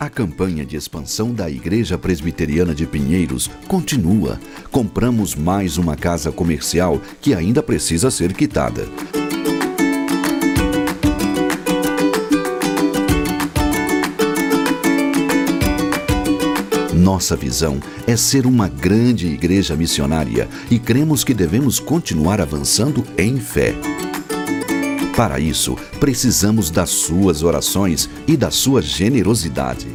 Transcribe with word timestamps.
A 0.00 0.08
campanha 0.08 0.64
de 0.64 0.76
expansão 0.76 1.30
da 1.34 1.50
Igreja 1.50 1.98
Presbiteriana 1.98 2.74
de 2.74 2.86
Pinheiros 2.86 3.50
continua. 3.68 4.40
Compramos 4.70 5.34
mais 5.34 5.76
uma 5.76 5.94
casa 5.94 6.32
comercial 6.32 6.98
que 7.20 7.34
ainda 7.34 7.62
precisa 7.62 8.10
ser 8.10 8.32
quitada. 8.32 8.88
Nossa 16.94 17.36
visão 17.36 17.78
é 18.06 18.16
ser 18.16 18.46
uma 18.46 18.68
grande 18.68 19.26
igreja 19.26 19.76
missionária 19.76 20.48
e 20.70 20.78
cremos 20.78 21.22
que 21.22 21.34
devemos 21.34 21.78
continuar 21.78 22.40
avançando 22.40 23.04
em 23.18 23.38
fé. 23.38 23.74
Para 25.20 25.38
isso, 25.38 25.76
precisamos 26.00 26.70
das 26.70 26.88
suas 26.88 27.42
orações 27.42 28.08
e 28.26 28.38
da 28.38 28.50
sua 28.50 28.80
generosidade. 28.80 29.86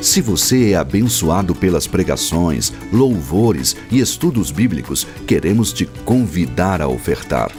Se 0.00 0.22
você 0.22 0.70
é 0.70 0.76
abençoado 0.76 1.54
pelas 1.54 1.86
pregações, 1.86 2.72
louvores 2.90 3.76
e 3.90 4.00
estudos 4.00 4.50
bíblicos, 4.50 5.06
queremos 5.26 5.70
te 5.70 5.84
convidar 6.06 6.80
a 6.80 6.88
ofertar. 6.88 7.52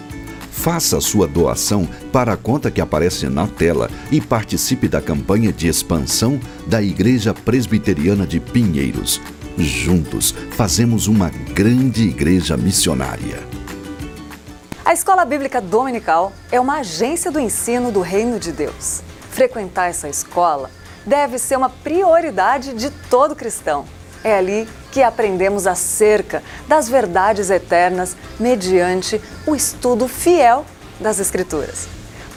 Faça 0.52 1.00
sua 1.00 1.28
doação 1.28 1.88
para 2.12 2.34
a 2.34 2.38
conta 2.38 2.72
que 2.72 2.82
aparece 2.82 3.30
na 3.30 3.46
tela 3.46 3.92
e 4.12 4.20
participe 4.20 4.88
da 4.88 5.00
campanha 5.00 5.54
de 5.54 5.68
expansão 5.68 6.40
da 6.66 6.82
Igreja 6.82 7.32
Presbiteriana 7.32 8.26
de 8.26 8.40
Pinheiros. 8.40 9.22
Juntos, 9.58 10.34
fazemos 10.52 11.08
uma 11.08 11.30
grande 11.30 12.04
igreja 12.04 12.56
missionária. 12.56 13.40
A 14.86 14.94
Escola 14.94 15.26
Bíblica 15.26 15.60
Dominical 15.60 16.32
é 16.52 16.60
uma 16.60 16.80
agência 16.80 17.30
do 17.32 17.40
ensino 17.40 17.92
do 17.92 18.02
Reino 18.02 18.40
de 18.40 18.52
Deus. 18.52 19.02
Frequentar 19.32 19.90
essa 19.90 20.08
escola 20.08 20.72
deve 21.06 21.38
ser 21.38 21.58
uma 21.58 21.70
prioridade 21.70 22.74
de 22.74 22.90
todo 23.10 23.36
cristão. 23.36 23.86
É 24.24 24.36
ali 24.36 24.68
que 24.92 25.04
aprendemos 25.04 25.68
acerca 25.68 26.42
das 26.68 26.90
verdades 26.90 27.50
eternas 27.50 28.16
mediante 28.40 29.22
o 29.46 29.56
estudo 29.56 30.08
fiel 30.08 30.66
das 31.00 31.20
Escrituras. 31.20 31.88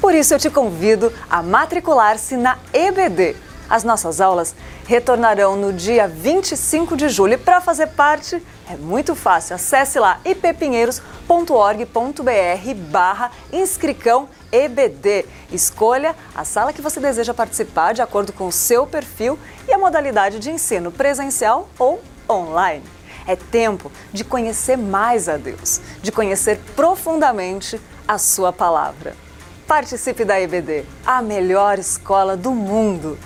Por 0.00 0.15
isso 0.15 0.35
eu 0.35 0.38
te 0.38 0.50
convido 0.50 1.12
a 1.31 1.43
matricular-se 1.43 2.37
na 2.37 2.58
EBD 2.73 3.37
as 3.69 3.85
nossas 3.85 4.20
aulas 4.20 4.55
retornarão 4.87 5.56
no 5.56 5.73
dia 5.73 6.09
25 6.09 6.97
de 6.97 7.09
julho. 7.09 7.35
E 7.35 7.38
para 7.38 7.61
fazer 7.61 7.88
parte, 7.88 8.43
é 8.69 8.76
muito 8.76 9.14
fácil. 9.14 9.56
Acesse 9.56 9.99
lá 9.99 10.20
ippinheiros.org.br 10.25 12.75
barra 12.91 13.31
inscricão 13.53 14.29
EBD. 14.50 15.26
Escolha 15.50 16.14
a 16.35 16.44
sala 16.44 16.73
que 16.73 16.82
você 16.82 17.00
deseja 17.00 17.32
participar 17.32 17.94
de 17.94 18.03
acordo 18.03 18.32
com 18.32 18.47
o 18.47 18.53
seu 18.53 18.87
perfil 18.87 19.38
e 19.67 19.73
a 19.73 19.79
modalidade 19.79 20.38
de 20.38 20.50
ensino 20.50 20.93
presencial 20.93 21.69
ou 21.79 22.03
online. 22.29 22.85
É 23.26 23.37
tempo 23.37 23.91
de 24.12 24.25
conhecer 24.25 24.76
mais 24.76 25.29
a 25.29 25.37
Deus, 25.37 25.81
de 26.03 26.11
conhecer 26.11 26.58
profundamente 26.75 27.81
a 28.06 28.19
Sua 28.19 28.53
palavra. 28.53 29.15
Participe 29.67 30.25
da 30.25 30.41
EBD, 30.41 30.85
a 31.06 31.23
melhor 31.23 31.79
escola 31.79 32.37
do 32.37 32.50
mundo. 32.50 33.17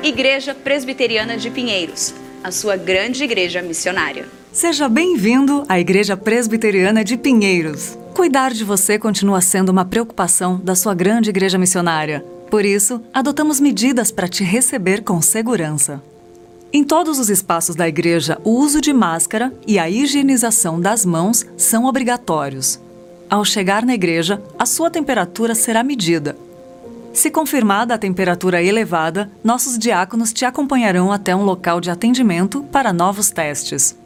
Igreja 0.04 0.54
Presbiteriana 0.54 1.38
de 1.38 1.50
Pinheiros, 1.50 2.14
a 2.44 2.52
sua 2.52 2.76
grande 2.76 3.24
igreja 3.24 3.62
missionária. 3.62 4.28
Seja 4.52 4.88
bem-vindo 4.88 5.64
à 5.68 5.80
Igreja 5.80 6.16
Presbiteriana 6.16 7.04
de 7.04 7.18
Pinheiros. 7.18 7.98
Cuidar 8.14 8.54
de 8.54 8.64
você 8.64 9.00
continua 9.00 9.42
sendo 9.42 9.70
uma 9.70 9.84
preocupação 9.84 10.62
da 10.64 10.76
sua 10.76 10.94
grande 10.94 11.32
igreja 11.32 11.58
missionária. 11.58 12.24
Por 12.54 12.66
isso, 12.66 13.02
adotamos 13.12 13.60
medidas 13.60 14.12
para 14.12 14.28
te 14.28 14.44
receber 14.44 15.02
com 15.02 15.20
segurança. 15.24 16.00
Em 16.72 16.84
todos 16.84 17.18
os 17.18 17.28
espaços 17.28 17.76
da 17.76 17.88
igreja, 17.88 18.40
o 18.44 18.52
uso 18.52 18.80
de 18.80 18.94
máscara 18.94 19.52
e 19.66 19.80
a 19.80 19.90
higienização 19.90 20.80
das 20.80 21.04
mãos 21.04 21.44
são 21.58 21.86
obrigatórios. 21.86 22.80
Ao 23.28 23.44
chegar 23.44 23.84
na 23.84 23.96
igreja, 23.96 24.40
a 24.60 24.68
sua 24.68 24.92
temperatura 24.92 25.56
será 25.56 25.84
medida. 25.84 26.38
Se 27.12 27.32
confirmada 27.32 27.96
a 27.96 27.98
temperatura 27.98 28.62
elevada, 28.62 29.32
nossos 29.44 29.76
diáconos 29.76 30.32
te 30.32 30.46
acompanharão 30.46 31.12
até 31.12 31.36
um 31.36 31.42
local 31.44 31.82
de 31.82 31.90
atendimento 31.90 32.62
para 32.72 32.94
novos 32.94 33.32
testes. 33.32 33.98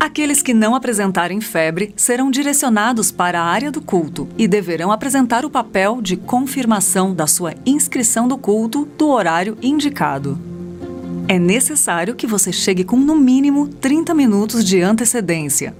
Aqueles 0.00 0.40
que 0.40 0.54
não 0.54 0.74
apresentarem 0.74 1.42
febre 1.42 1.92
serão 1.94 2.30
direcionados 2.30 3.12
para 3.12 3.38
a 3.38 3.44
área 3.44 3.70
do 3.70 3.82
culto 3.82 4.26
e 4.38 4.48
deverão 4.48 4.90
apresentar 4.90 5.44
o 5.44 5.50
papel 5.50 6.00
de 6.00 6.16
confirmação 6.16 7.14
da 7.14 7.26
sua 7.26 7.52
inscrição 7.66 8.26
do 8.26 8.38
culto 8.38 8.88
do 8.96 9.10
horário 9.10 9.58
indicado. 9.60 10.38
É 11.28 11.38
necessário 11.38 12.14
que 12.14 12.26
você 12.26 12.50
chegue 12.50 12.82
com 12.82 12.96
no 12.96 13.14
mínimo 13.14 13.68
30 13.68 14.14
minutos 14.14 14.64
de 14.64 14.80
antecedência. 14.80 15.76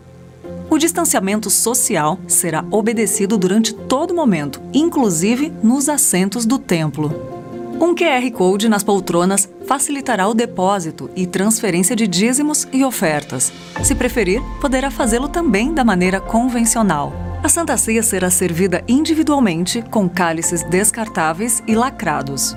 O 0.68 0.76
distanciamento 0.76 1.48
social 1.48 2.18
será 2.28 2.62
obedecido 2.70 3.38
durante 3.38 3.72
todo 3.74 4.14
momento, 4.14 4.60
inclusive 4.74 5.50
nos 5.62 5.88
assentos 5.88 6.44
do 6.44 6.58
templo. 6.58 7.39
Um 7.80 7.94
QR 7.94 8.30
Code 8.32 8.68
nas 8.68 8.84
poltronas 8.84 9.48
facilitará 9.64 10.28
o 10.28 10.34
depósito 10.34 11.08
e 11.16 11.26
transferência 11.26 11.96
de 11.96 12.06
dízimos 12.06 12.68
e 12.70 12.84
ofertas. 12.84 13.50
Se 13.82 13.94
preferir, 13.94 14.42
poderá 14.60 14.90
fazê-lo 14.90 15.30
também 15.30 15.72
da 15.72 15.82
maneira 15.82 16.20
convencional. 16.20 17.10
A 17.42 17.48
Santa 17.48 17.74
Ceia 17.78 18.02
será 18.02 18.28
servida 18.28 18.84
individualmente 18.86 19.80
com 19.80 20.06
cálices 20.10 20.62
descartáveis 20.62 21.62
e 21.66 21.74
lacrados. 21.74 22.54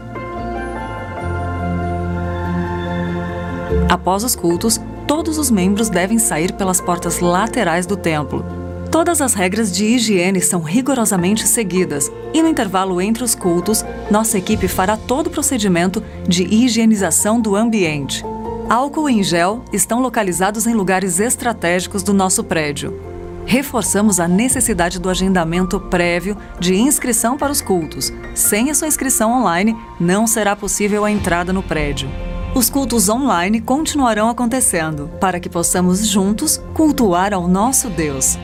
Após 3.90 4.26
os 4.26 4.36
cultos, 4.36 4.78
todos 5.08 5.38
os 5.38 5.50
membros 5.50 5.88
devem 5.88 6.20
sair 6.20 6.52
pelas 6.52 6.82
portas 6.82 7.20
laterais 7.20 7.86
do 7.86 7.96
templo, 7.96 8.44
Todas 8.94 9.22
as 9.22 9.34
regras 9.34 9.72
de 9.72 9.86
higiene 9.86 10.40
são 10.40 10.62
rigorosamente 10.62 11.48
seguidas 11.48 12.12
e 12.32 12.44
no 12.44 12.48
intervalo 12.48 13.02
entre 13.02 13.24
os 13.24 13.34
cultos, 13.34 13.84
nossa 14.12 14.38
equipe 14.38 14.68
fará 14.68 14.96
todo 14.96 15.28
o 15.28 15.30
procedimento 15.32 16.04
de 16.28 16.44
higienização 16.44 17.42
do 17.42 17.56
ambiente. 17.56 18.24
Álcool 18.70 19.10
em 19.10 19.24
gel 19.24 19.66
estão 19.74 20.00
localizados 20.00 20.68
em 20.68 20.76
lugares 20.76 21.20
estratégicos 21.20 22.04
do 22.04 22.14
nosso 22.14 22.44
prédio. 22.44 22.94
Reforçamos 23.48 24.20
a 24.20 24.28
necessidade 24.28 25.00
do 25.00 25.10
agendamento 25.10 25.80
prévio 25.80 26.38
de 26.60 26.76
inscrição 26.76 27.36
para 27.36 27.52
os 27.52 27.62
cultos. 27.62 28.14
Sem 28.36 28.70
a 28.70 28.76
sua 28.76 28.88
inscrição 28.88 29.32
online, 29.32 29.76
não 30.00 30.28
será 30.28 30.56
possível 30.56 31.04
a 31.04 31.10
entrada 31.10 31.52
no 31.52 31.64
prédio. 31.64 32.08
Os 32.54 32.70
cultos 32.70 33.10
online 33.10 33.60
continuarão 33.60 34.30
acontecendo 34.30 35.10
para 35.20 35.40
que 35.40 35.50
possamos 35.50 36.08
juntos 36.08 36.62
cultuar 36.76 37.34
ao 37.34 37.48
nosso 37.48 37.90
Deus. 37.90 38.38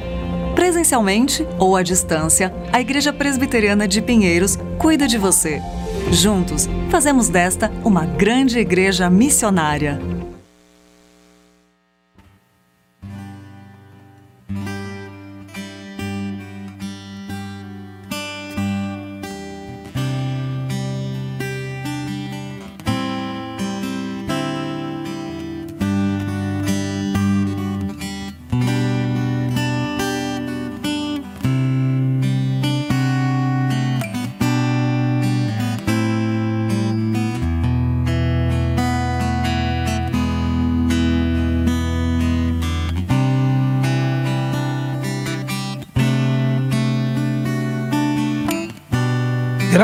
Presencialmente 0.59 1.47
ou 1.57 1.73
à 1.77 1.81
distância, 1.81 2.53
a 2.73 2.81
Igreja 2.81 3.13
Presbiteriana 3.13 3.87
de 3.87 4.01
Pinheiros 4.01 4.57
cuida 4.77 5.07
de 5.07 5.17
você. 5.17 5.61
Juntos, 6.11 6.67
fazemos 6.89 7.29
desta 7.29 7.71
uma 7.81 8.05
grande 8.05 8.59
igreja 8.59 9.09
missionária. 9.09 10.01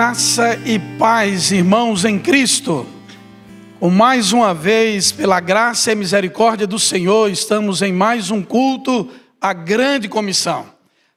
Graça 0.05 0.59
e 0.63 0.77
paz, 0.99 1.51
irmãos 1.51 2.05
em 2.05 2.19
Cristo. 2.19 2.85
Com 3.79 3.89
mais 3.89 4.31
uma 4.33 4.53
vez, 4.53 5.11
pela 5.11 5.39
graça 5.39 5.91
e 5.91 5.95
misericórdia 5.95 6.67
do 6.67 6.77
Senhor, 6.77 7.27
estamos 7.31 7.81
em 7.81 7.91
mais 7.91 8.29
um 8.29 8.43
culto 8.43 9.09
à 9.41 9.51
grande 9.51 10.07
comissão. 10.07 10.67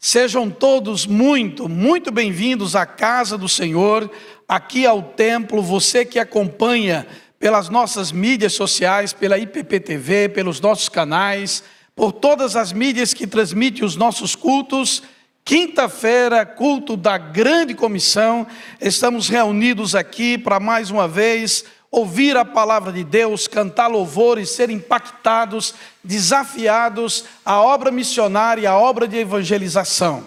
Sejam 0.00 0.49
todos 0.49 1.07
muito, 1.07 1.68
muito 1.68 2.11
bem-vindos 2.11 2.75
à 2.75 2.87
casa 2.87 3.37
do 3.37 3.47
Senhor, 3.47 4.11
aqui 4.49 4.87
ao 4.87 5.02
templo, 5.02 5.61
você 5.61 6.02
que 6.02 6.18
acompanha 6.18 7.07
pelas 7.38 7.68
nossas 7.68 8.11
mídias 8.11 8.54
sociais, 8.54 9.12
pela 9.12 9.37
IPPTV, 9.37 10.30
pelos 10.30 10.62
nossos 10.62 10.88
canais, 10.88 11.62
por 11.95 12.11
todas 12.11 12.57
as 12.57 12.73
mídias 12.73 13.12
que 13.12 13.26
transmitem 13.26 13.85
os 13.85 13.97
nossos 13.97 14.35
cultos 14.35 15.02
Quinta-feira, 15.48 16.44
culto 16.44 16.94
da 16.94 17.16
grande 17.16 17.74
comissão, 17.74 18.46
estamos 18.78 19.30
reunidos 19.30 19.94
aqui 19.94 20.36
para 20.36 20.60
mais 20.60 20.90
uma 20.90 21.08
vez 21.08 21.64
ouvir 21.90 22.36
a 22.36 22.44
palavra 22.44 22.92
de 22.92 23.02
Deus, 23.02 23.48
cantar 23.48 23.86
louvores, 23.86 24.50
ser 24.50 24.68
impactados, 24.68 25.74
desafiados 26.04 27.24
à 27.46 27.62
obra 27.62 27.90
missionária, 27.90 28.68
à 28.68 28.78
obra 28.78 29.08
de 29.08 29.16
evangelização. 29.16 30.22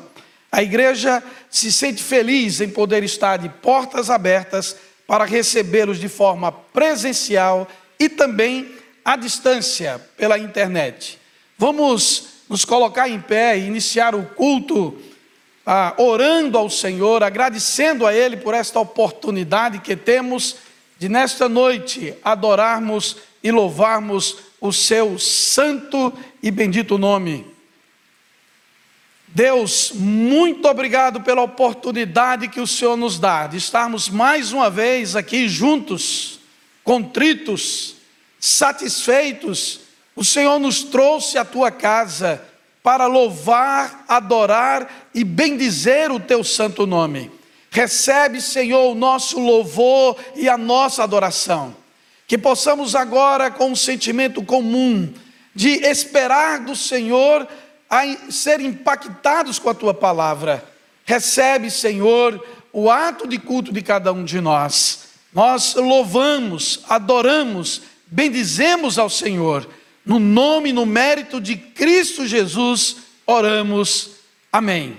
A 0.51 0.63
igreja 0.63 1.21
se 1.51 1.71
sente 1.71 2.01
feliz 2.01 2.59
em 2.59 2.69
poder 2.69 3.03
estar 3.03 3.37
de 3.37 3.47
portas 3.47 4.09
abertas 4.09 4.75
para 5.05 5.23
recebê-los 5.23 5.99
de 5.99 6.09
forma 6.09 6.51
presencial 6.51 7.67
e 7.99 8.09
também 8.09 8.73
à 9.05 9.15
distância 9.15 10.01
pela 10.17 10.39
internet. 10.39 11.19
Vamos 11.59 12.41
nos 12.49 12.65
colocar 12.65 13.07
em 13.07 13.21
pé 13.21 13.55
e 13.59 13.67
iniciar 13.67 14.15
o 14.15 14.25
culto 14.25 14.97
ah, 15.65 15.93
orando 15.97 16.57
ao 16.57 16.69
Senhor, 16.69 17.23
agradecendo 17.23 18.05
a 18.05 18.13
Ele 18.13 18.37
por 18.37 18.53
esta 18.53 18.79
oportunidade 18.79 19.79
que 19.79 19.95
temos 19.95 20.57
de 20.97 21.07
nesta 21.07 21.47
noite 21.47 22.13
adorarmos 22.23 23.17
e 23.43 23.51
louvarmos 23.51 24.37
o 24.59 24.71
Seu 24.71 25.17
santo 25.19 26.13
e 26.41 26.51
bendito 26.51 26.97
nome. 26.97 27.45
Deus, 29.33 29.93
muito 29.93 30.67
obrigado 30.67 31.21
pela 31.21 31.41
oportunidade 31.41 32.49
que 32.49 32.59
o 32.59 32.67
Senhor 32.67 32.97
nos 32.97 33.17
dá 33.17 33.47
de 33.47 33.57
estarmos 33.57 34.09
mais 34.09 34.51
uma 34.51 34.69
vez 34.69 35.15
aqui 35.15 35.47
juntos, 35.47 36.39
contritos, 36.83 37.95
satisfeitos. 38.37 39.79
O 40.17 40.25
Senhor 40.25 40.59
nos 40.59 40.83
trouxe 40.83 41.37
à 41.37 41.45
tua 41.45 41.71
casa 41.71 42.43
para 42.83 43.05
louvar, 43.07 44.05
adorar 44.07 45.09
e 45.13 45.23
bendizer 45.23 46.11
o 46.11 46.19
teu 46.19 46.43
santo 46.43 46.87
nome. 46.87 47.31
Recebe, 47.69 48.41
Senhor, 48.41 48.91
o 48.91 48.95
nosso 48.95 49.39
louvor 49.39 50.17
e 50.35 50.49
a 50.49 50.57
nossa 50.57 51.03
adoração. 51.03 51.75
Que 52.27 52.37
possamos 52.37 52.95
agora, 52.95 53.51
com 53.51 53.71
um 53.71 53.75
sentimento 53.75 54.43
comum, 54.43 55.13
de 55.53 55.69
esperar 55.85 56.59
do 56.59 56.75
Senhor 56.75 57.47
a 57.89 58.03
ser 58.31 58.61
impactados 58.61 59.59
com 59.59 59.69
a 59.69 59.73
tua 59.73 59.93
palavra. 59.93 60.63
Recebe, 61.05 61.69
Senhor, 61.69 62.43
o 62.71 62.89
ato 62.89 63.27
de 63.27 63.37
culto 63.37 63.71
de 63.71 63.81
cada 63.81 64.11
um 64.13 64.23
de 64.23 64.39
nós. 64.39 65.09
Nós 65.33 65.75
louvamos, 65.75 66.83
adoramos, 66.89 67.81
bendizemos 68.07 68.97
ao 68.97 69.09
Senhor 69.09 69.67
no 70.05 70.19
nome 70.19 70.69
e 70.69 70.73
no 70.73 70.85
mérito 70.85 71.39
de 71.39 71.55
Cristo 71.55 72.25
Jesus, 72.25 72.97
oramos. 73.25 74.11
Amém. 74.51 74.97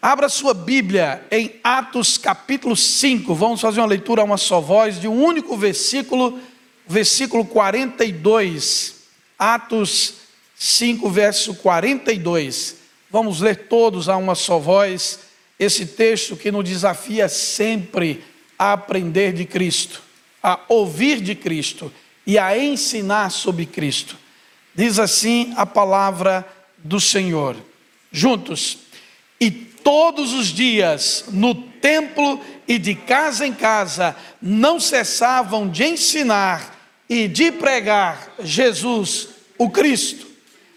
Abra 0.00 0.28
sua 0.28 0.54
Bíblia 0.54 1.26
em 1.30 1.58
Atos 1.64 2.18
capítulo 2.18 2.76
5. 2.76 3.34
Vamos 3.34 3.60
fazer 3.60 3.80
uma 3.80 3.86
leitura 3.86 4.22
a 4.22 4.24
uma 4.24 4.36
só 4.36 4.60
voz 4.60 5.00
de 5.00 5.08
um 5.08 5.24
único 5.24 5.56
versículo, 5.56 6.38
versículo 6.86 7.44
42. 7.44 8.94
Atos 9.38 10.14
5, 10.54 11.10
verso 11.10 11.54
42. 11.54 12.76
Vamos 13.10 13.40
ler 13.40 13.68
todos 13.68 14.08
a 14.08 14.16
uma 14.16 14.34
só 14.34 14.58
voz 14.58 15.20
esse 15.58 15.86
texto 15.86 16.36
que 16.36 16.52
nos 16.52 16.64
desafia 16.64 17.28
sempre 17.28 18.22
a 18.58 18.74
aprender 18.74 19.32
de 19.32 19.44
Cristo, 19.46 20.02
a 20.42 20.60
ouvir 20.68 21.20
de 21.20 21.34
Cristo 21.34 21.90
e 22.26 22.38
a 22.38 22.58
ensinar 22.58 23.30
sobre 23.30 23.64
Cristo. 23.64 24.18
Diz 24.76 24.98
assim 24.98 25.54
a 25.56 25.64
palavra 25.64 26.46
do 26.76 27.00
Senhor. 27.00 27.56
Juntos. 28.12 28.78
E 29.40 29.50
todos 29.50 30.34
os 30.34 30.48
dias 30.48 31.24
no 31.32 31.54
templo 31.54 32.40
e 32.68 32.78
de 32.78 32.94
casa 32.94 33.46
em 33.46 33.54
casa 33.54 34.14
não 34.40 34.78
cessavam 34.78 35.68
de 35.68 35.84
ensinar 35.84 36.76
e 37.08 37.26
de 37.26 37.50
pregar 37.52 38.34
Jesus, 38.40 39.28
o 39.56 39.70
Cristo. 39.70 40.26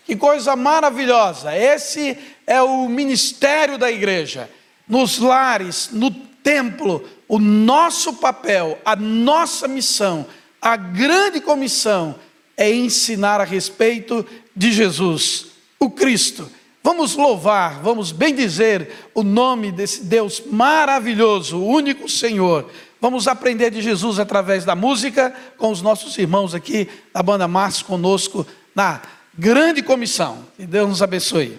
Que 0.05 0.15
coisa 0.15 0.55
maravilhosa! 0.55 1.55
Esse 1.55 2.17
é 2.47 2.61
o 2.61 2.87
ministério 2.87 3.77
da 3.77 3.91
igreja. 3.91 4.49
Nos 4.87 5.19
lares, 5.19 5.89
no 5.91 6.09
templo, 6.09 7.07
o 7.27 7.37
nosso 7.37 8.13
papel, 8.13 8.79
a 8.85 8.95
nossa 8.95 9.67
missão, 9.67 10.25
a 10.61 10.75
grande 10.75 11.41
comissão 11.41 12.15
é 12.59 12.69
ensinar 12.69 13.39
a 13.39 13.45
respeito 13.45 14.25
de 14.53 14.73
Jesus, 14.73 15.45
o 15.79 15.89
Cristo. 15.89 16.51
Vamos 16.83 17.15
louvar, 17.15 17.79
vamos 17.81 18.11
bendizer 18.11 18.91
o 19.15 19.23
nome 19.23 19.71
desse 19.71 20.03
Deus 20.03 20.43
maravilhoso, 20.45 21.57
o 21.57 21.65
único 21.65 22.09
Senhor. 22.09 22.69
Vamos 22.99 23.29
aprender 23.29 23.71
de 23.71 23.81
Jesus 23.81 24.19
através 24.19 24.65
da 24.65 24.75
música, 24.75 25.33
com 25.57 25.71
os 25.71 25.81
nossos 25.81 26.17
irmãos 26.17 26.53
aqui 26.53 26.89
da 27.13 27.23
banda 27.23 27.47
Márcio 27.47 27.85
conosco 27.85 28.45
na 28.75 29.01
grande 29.37 29.81
comissão. 29.81 30.45
Que 30.57 30.65
Deus 30.65 30.89
nos 30.89 31.01
abençoe. 31.01 31.57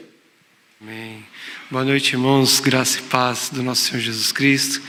Amém. 0.82 1.29
Boa 1.70 1.84
noite, 1.84 2.14
irmãos. 2.14 2.58
Graça 2.58 2.98
e 2.98 3.02
paz 3.02 3.48
do 3.52 3.62
nosso 3.62 3.82
Senhor 3.82 4.00
Jesus 4.00 4.32
Cristo. 4.32 4.82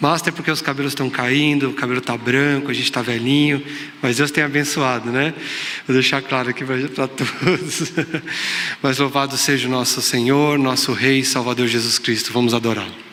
Master, 0.00 0.32
porque 0.32 0.50
os 0.50 0.60
cabelos 0.60 0.90
estão 0.90 1.08
caindo, 1.08 1.70
o 1.70 1.72
cabelo 1.72 2.00
está 2.00 2.16
branco, 2.16 2.72
a 2.72 2.74
gente 2.74 2.86
está 2.86 3.00
velhinho, 3.00 3.64
mas 4.02 4.16
Deus 4.16 4.32
tem 4.32 4.42
abençoado, 4.42 5.12
né? 5.12 5.32
Vou 5.86 5.94
deixar 5.94 6.20
claro 6.22 6.50
aqui 6.50 6.64
para 6.64 7.06
todos. 7.06 7.92
mas 8.82 8.98
louvado 8.98 9.36
seja 9.36 9.68
o 9.68 9.70
nosso 9.70 10.02
Senhor, 10.02 10.58
nosso 10.58 10.92
Rei 10.92 11.20
e 11.20 11.24
Salvador 11.24 11.68
Jesus 11.68 12.00
Cristo. 12.00 12.32
Vamos 12.32 12.52
adorá-lo. 12.52 13.03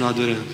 Continuar 0.00 0.10
adorando. 0.10 0.49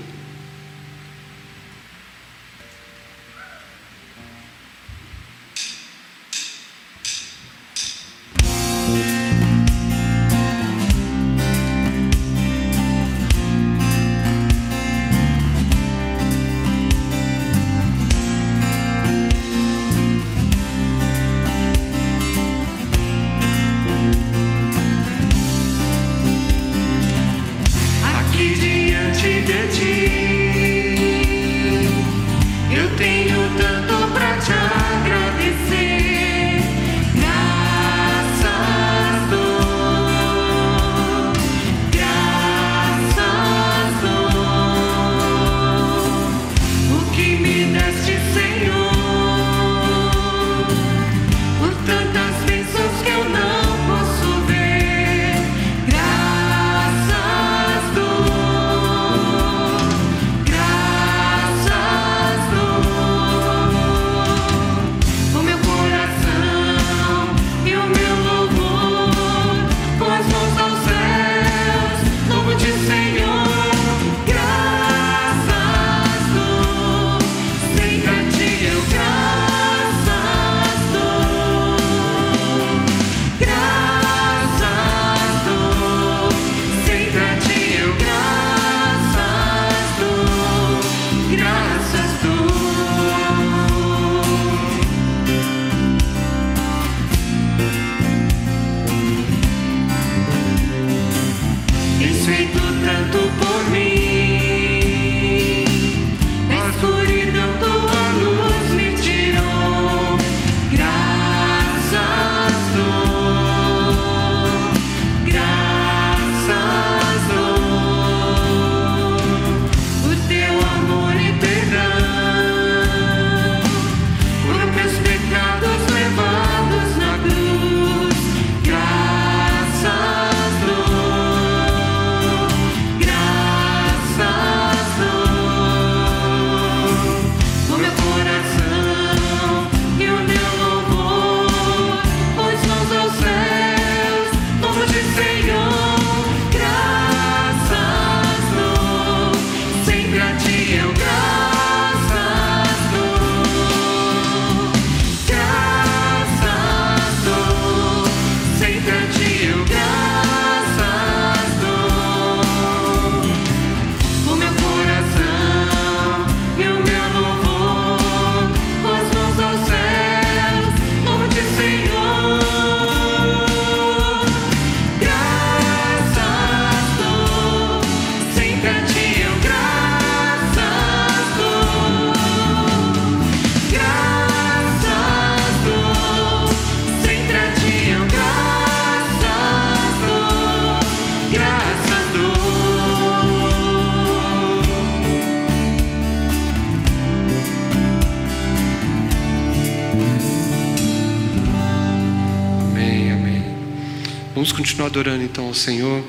Ao 205.47 205.55
Senhor. 205.55 206.05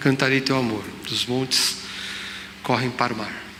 Cantarei 0.00 0.40
teu 0.40 0.56
amor. 0.56 0.84
Dos 1.08 1.26
montes 1.26 1.78
correm 2.62 2.90
para 2.90 3.14
o 3.14 3.16
mar. 3.16 3.51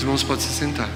Irmãos 0.00 0.22
podem 0.22 0.44
se 0.44 0.52
sentar. 0.52 0.88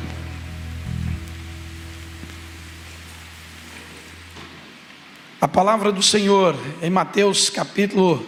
A 5.40 5.48
palavra 5.48 5.90
do 5.90 6.02
Senhor 6.02 6.56
em 6.80 6.90
Mateus 6.90 7.50
capítulo 7.50 8.24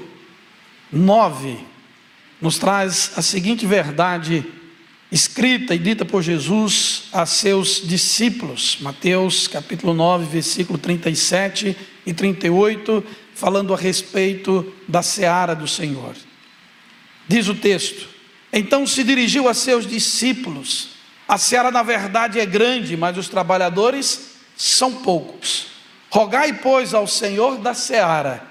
9 0.90 1.58
nos 2.40 2.58
traz 2.58 3.12
a 3.16 3.22
seguinte 3.22 3.66
verdade 3.66 4.44
escrita 5.10 5.74
e 5.74 5.78
dita 5.78 6.04
por 6.04 6.22
Jesus 6.22 7.04
a 7.12 7.24
seus 7.24 7.80
discípulos. 7.86 8.78
Mateus 8.80 9.46
capítulo 9.46 9.94
9, 9.94 10.26
versículo 10.26 10.78
37 10.78 11.76
e 12.04 12.12
38, 12.12 13.04
falando 13.34 13.72
a 13.72 13.76
respeito 13.76 14.72
da 14.88 15.02
seara 15.02 15.54
do 15.54 15.68
Senhor. 15.68 16.16
Diz 17.28 17.48
o 17.48 17.54
texto: 17.54 18.15
Então 18.58 18.86
se 18.86 19.04
dirigiu 19.04 19.50
a 19.50 19.52
seus 19.52 19.86
discípulos. 19.86 20.88
A 21.28 21.36
seara, 21.36 21.70
na 21.70 21.82
verdade, 21.82 22.40
é 22.40 22.46
grande, 22.46 22.96
mas 22.96 23.18
os 23.18 23.28
trabalhadores 23.28 24.30
são 24.56 24.94
poucos. 24.94 25.66
Rogai, 26.08 26.54
pois, 26.54 26.94
ao 26.94 27.06
Senhor 27.06 27.58
da 27.58 27.74
seara 27.74 28.42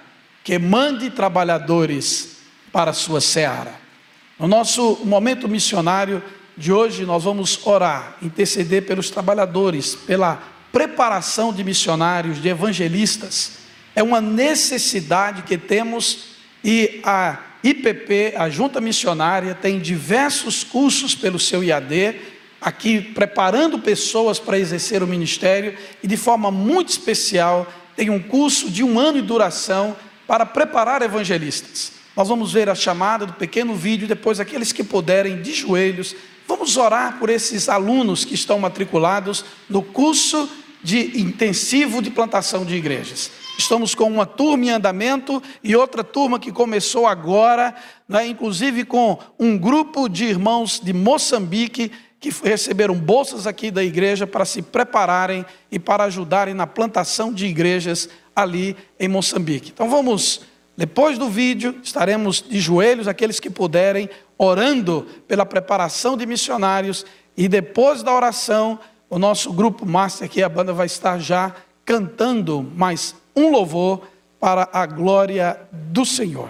que 0.44 0.60
mande 0.60 1.10
trabalhadores 1.10 2.38
para 2.72 2.92
a 2.92 2.94
sua 2.94 3.20
seara. 3.20 3.74
No 4.38 4.48
nosso 4.48 5.02
momento 5.04 5.50
missionário 5.50 6.22
de 6.56 6.72
hoje, 6.72 7.04
nós 7.04 7.24
vamos 7.24 7.66
orar, 7.66 8.16
interceder 8.22 8.86
pelos 8.86 9.10
trabalhadores, 9.10 9.96
pela 9.96 10.38
preparação 10.72 11.52
de 11.52 11.64
missionários, 11.64 12.40
de 12.40 12.48
evangelistas. 12.48 13.54
É 13.96 14.04
uma 14.04 14.22
necessidade 14.22 15.42
que 15.42 15.58
temos 15.58 16.36
e 16.64 17.02
a 17.04 17.40
IPP, 17.66 18.36
a 18.38 18.48
Junta 18.48 18.80
Missionária, 18.80 19.56
tem 19.56 19.80
diversos 19.80 20.64
cursos 20.64 21.16
pelo 21.16 21.40
seu 21.40 21.64
IAD 21.64 22.16
aqui 22.62 23.02
preparando 23.02 23.80
pessoas 23.80 24.38
para 24.38 24.60
exercer 24.60 25.02
o 25.02 25.08
ministério 25.08 25.76
e 26.04 26.08
de 26.08 26.16
forma 26.16 26.52
muito 26.52 26.90
especial 26.90 27.68
tem 27.96 28.12
um 28.12 28.22
curso 28.22 28.70
de 28.70 28.84
um 28.84 29.00
ano 29.00 29.20
de 29.20 29.28
duração 29.28 29.96
para 30.28 30.46
preparar 30.46 31.02
evangelistas. 31.02 31.94
Nós 32.16 32.28
vamos 32.28 32.54
ver 32.54 32.70
a 32.70 32.76
chamada 32.76 33.26
do 33.26 33.34
pequeno 33.34 33.74
vídeo, 33.74 34.08
depois 34.08 34.40
aqueles 34.40 34.72
que 34.72 34.84
puderem, 34.84 35.42
de 35.42 35.54
joelhos, 35.54 36.16
vamos 36.48 36.78
orar 36.78 37.18
por 37.18 37.30
esses 37.30 37.68
alunos 37.68 38.24
que 38.24 38.36
estão 38.36 38.60
matriculados 38.60 39.44
no 39.68 39.82
curso 39.82 40.48
de 40.84 41.20
intensivo 41.20 42.02
de 42.02 42.12
plantação 42.12 42.64
de 42.64 42.76
igrejas. 42.76 43.32
Estamos 43.58 43.96
com 43.96 44.06
uma 44.06 44.26
turma 44.26 44.66
em 44.66 44.70
andamento 44.70 45.42
e 45.64 45.76
outra 45.76 46.04
turma 46.04 46.40
que 46.40 46.52
começou 46.52 47.08
agora, 47.08 47.74
né, 48.08 48.28
inclusive 48.28 48.84
com 48.84 49.18
um 49.40 49.58
grupo 49.58 50.10
de 50.10 50.26
irmãos 50.26 50.80
de 50.84 50.92
Moçambique 50.92 51.92
que 52.20 52.30
receberam 52.44 52.96
bolsas 52.96 53.48
aqui 53.48 53.72
da 53.72 53.84
igreja 53.84 54.28
para 54.28 54.46
se 54.46 54.62
prepararem 54.62 55.46
e 55.72 55.80
para 55.80 56.04
ajudarem 56.06 56.54
na 56.54 56.68
plantação 56.68 57.32
de 57.32 57.46
igrejas 57.46 58.10
ali 58.36 58.76
em 59.00 59.08
Moçambique. 59.08 59.72
Então 59.74 59.90
vamos, 59.90 60.42
depois 60.76 61.18
do 61.18 61.30
vídeo, 61.30 61.80
estaremos 61.82 62.42
de 62.42 62.60
joelhos, 62.60 63.08
aqueles 63.08 63.40
que 63.40 63.50
puderem, 63.50 64.10
orando 64.38 65.08
pela 65.28 65.46
preparação 65.46 66.18
de 66.18 66.26
missionários 66.26 67.06
e 67.38 67.48
depois 67.48 68.04
da 68.04 68.14
oração, 68.14 68.80
o 69.10 69.18
nosso 69.18 69.54
grupo 69.54 69.86
master 69.86 70.26
aqui, 70.26 70.44
a 70.44 70.50
banda 70.50 70.74
vai 70.74 70.88
estar 70.88 71.20
já 71.20 71.56
cantando 71.86 72.62
mais 72.76 73.16
um 73.36 73.52
louvor 73.52 74.02
para 74.40 74.70
a 74.72 74.86
glória 74.86 75.60
do 75.72 76.06
Senhor. 76.06 76.50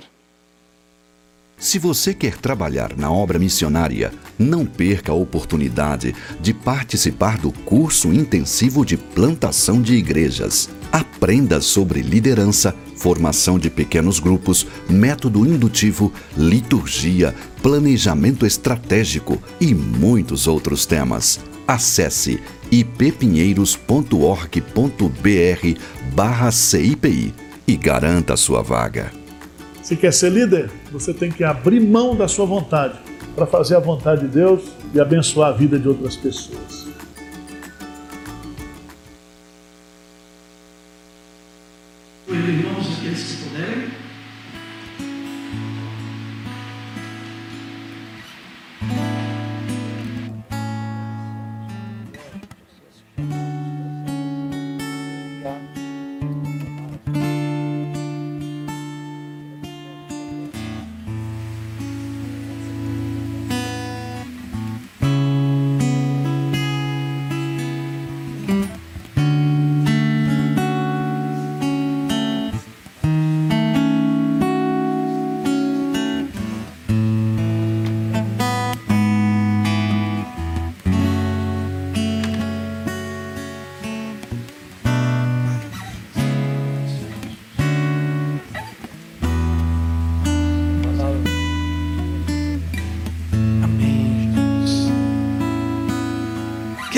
Se 1.58 1.80
você 1.80 2.14
quer 2.14 2.36
trabalhar 2.36 2.98
na 2.98 3.10
obra 3.10 3.40
missionária, 3.40 4.12
não 4.38 4.66
perca 4.66 5.14
a 5.14 5.16
oportunidade 5.16 6.14
de 6.42 6.54
participar 6.54 7.38
do 7.38 7.52
curso 7.52 8.12
intensivo 8.14 8.86
de 8.86 8.98
plantação 8.98 9.82
de 9.82 9.94
igrejas. 9.94 10.70
Aprenda 10.92 11.62
sobre 11.62 12.02
liderança, 12.02 12.76
formação 12.98 13.58
de 13.58 13.70
pequenos 13.70 14.20
grupos, 14.20 14.68
método 14.90 15.46
indutivo, 15.46 16.12
liturgia, 16.38 17.34
planejamento 17.64 18.46
estratégico 18.46 19.42
e 19.60 19.74
muitos 19.74 20.48
outros 20.48 20.86
temas. 20.86 21.40
Acesse 21.66 22.44
ippinheiros.org.br 22.80 25.80
barra 26.14 26.52
CIPI 26.52 27.34
e 27.68 27.78
garanta 27.78 28.36
sua 28.36 28.62
vaga. 28.62 29.12
Se 29.82 29.96
quer 29.96 30.12
ser 30.12 30.32
líder, 30.32 30.70
você 30.92 31.14
tem 31.14 31.32
que 31.32 31.44
abrir 31.44 31.80
mão 31.80 32.16
da 32.16 32.28
sua 32.28 32.46
vontade 32.46 32.96
para 33.36 33.46
fazer 33.46 33.76
a 33.76 33.80
vontade 33.80 34.22
de 34.22 34.28
Deus 34.28 34.64
e 34.94 35.00
abençoar 35.00 35.50
a 35.50 35.54
vida 35.54 35.80
de 35.80 35.88
outras 35.88 36.16
pessoas. 36.16 36.85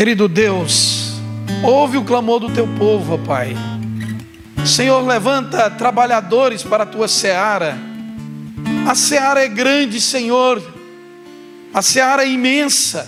Querido 0.07 0.29
Deus, 0.29 1.19
ouve 1.61 1.97
o 1.97 2.05
clamor 2.05 2.39
do 2.39 2.49
teu 2.53 2.65
povo, 2.77 3.15
ó 3.15 3.17
Pai. 3.17 3.53
Senhor, 4.65 5.05
levanta 5.05 5.69
trabalhadores 5.69 6.63
para 6.63 6.83
a 6.83 6.85
tua 6.85 7.09
seara. 7.09 7.77
A 8.87 8.95
seara 8.95 9.43
é 9.43 9.49
grande, 9.49 9.99
Senhor. 9.99 10.63
A 11.73 11.81
seara 11.81 12.23
é 12.23 12.29
imensa. 12.29 13.05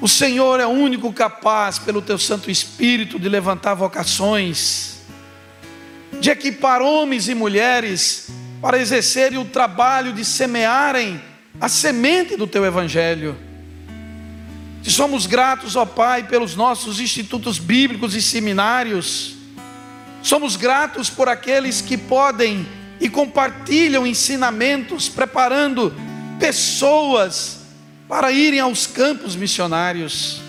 O 0.00 0.08
Senhor 0.08 0.60
é 0.60 0.66
o 0.66 0.70
único 0.70 1.12
capaz, 1.12 1.78
pelo 1.78 2.00
teu 2.00 2.16
Santo 2.16 2.50
Espírito, 2.50 3.18
de 3.18 3.28
levantar 3.28 3.74
vocações, 3.74 5.00
de 6.18 6.30
equipar 6.30 6.80
homens 6.80 7.28
e 7.28 7.34
mulheres 7.34 8.30
para 8.62 8.78
exercerem 8.78 9.38
o 9.38 9.44
trabalho 9.44 10.14
de 10.14 10.24
semearem 10.24 11.20
a 11.60 11.68
semente 11.68 12.34
do 12.34 12.46
teu 12.46 12.64
Evangelho. 12.64 13.45
Te 14.86 14.92
somos 14.92 15.26
gratos, 15.26 15.74
ó 15.74 15.84
Pai, 15.84 16.28
pelos 16.28 16.54
nossos 16.54 17.00
institutos 17.00 17.58
bíblicos 17.58 18.14
e 18.14 18.22
seminários. 18.22 19.34
Somos 20.22 20.54
gratos 20.54 21.10
por 21.10 21.28
aqueles 21.28 21.80
que 21.80 21.98
podem 21.98 22.64
e 23.00 23.10
compartilham 23.10 24.06
ensinamentos, 24.06 25.08
preparando 25.08 25.92
pessoas 26.38 27.62
para 28.06 28.30
irem 28.30 28.60
aos 28.60 28.86
campos 28.86 29.34
missionários. 29.34 30.40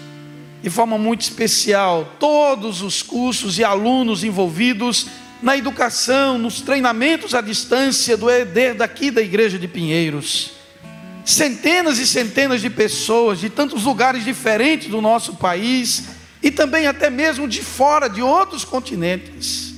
De 0.61 0.69
forma 0.69 0.99
muito 0.99 1.21
especial, 1.21 2.13
todos 2.19 2.83
os 2.83 3.01
cursos 3.01 3.57
e 3.57 3.63
alunos 3.63 4.23
envolvidos 4.23 5.07
na 5.41 5.57
educação, 5.57 6.37
nos 6.37 6.61
treinamentos 6.61 7.33
à 7.33 7.41
distância 7.41 8.15
do 8.15 8.29
ED 8.29 8.75
daqui 8.75 9.09
da 9.09 9.23
Igreja 9.23 9.57
de 9.57 9.67
Pinheiros 9.67 10.56
centenas 11.27 11.99
e 11.99 12.07
centenas 12.07 12.61
de 12.61 12.69
pessoas 12.69 13.37
de 13.37 13.49
tantos 13.49 13.83
lugares 13.83 14.23
diferentes 14.23 14.87
do 14.87 15.01
nosso 15.01 15.35
país 15.35 16.05
e 16.41 16.49
também 16.49 16.87
até 16.87 17.09
mesmo 17.09 17.49
de 17.49 17.61
fora 17.61 18.07
de 18.07 18.21
outros 18.21 18.63
continentes. 18.63 19.73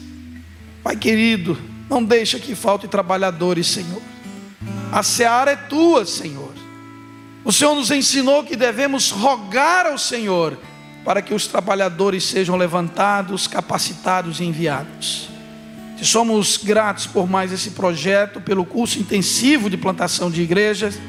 Pai 0.84 0.96
querido, 0.96 1.58
não 1.90 2.04
deixa 2.04 2.40
que 2.40 2.54
falte 2.54 2.88
trabalhadores, 2.88 3.66
Senhor. 3.66 4.02
A 4.92 5.02
seara 5.02 5.52
é 5.52 5.56
tua, 5.56 6.06
Senhor. 6.06 6.54
O 7.44 7.52
Senhor 7.52 7.74
nos 7.74 7.90
ensinou 7.90 8.44
que 8.44 8.56
devemos 8.56 9.10
rogar 9.10 9.88
ao 9.88 9.98
Senhor 9.98 10.56
para 11.04 11.20
que 11.20 11.34
os 11.34 11.48
trabalhadores 11.48 12.26
sejam 12.26 12.58
levantados, 12.58 13.48
capacitados 13.48 14.40
e 14.40 14.44
enviados. 14.44 15.30
Te 15.98 16.06
somos 16.06 16.58
gratos 16.58 17.08
por 17.08 17.28
mais 17.28 17.52
esse 17.52 17.72
projeto, 17.72 18.40
pelo 18.40 18.64
curso 18.64 19.00
intensivo 19.00 19.68
de 19.68 19.78
plantação 19.78 20.30
de 20.30 20.44
igrejas 20.44 21.00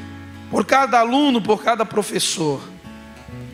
por 0.51 0.65
cada 0.65 0.99
aluno, 0.99 1.41
por 1.41 1.63
cada 1.63 1.85
professor. 1.85 2.61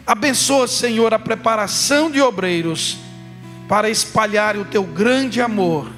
Abençoa, 0.05 0.67
Senhor, 0.67 1.13
a 1.13 1.19
preparação 1.19 2.10
de 2.10 2.19
obreiros 2.19 2.97
para 3.69 3.89
espalhar 3.89 4.57
o 4.57 4.65
teu 4.65 4.83
grande 4.83 5.39
amor, 5.39 5.91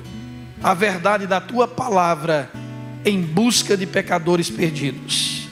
a 0.62 0.73
verdade 0.73 1.25
da 1.25 1.39
tua 1.39 1.67
palavra 1.67 2.51
em 3.05 3.21
busca 3.21 3.77
de 3.77 3.85
pecadores 3.85 4.49
perdidos. 4.49 5.47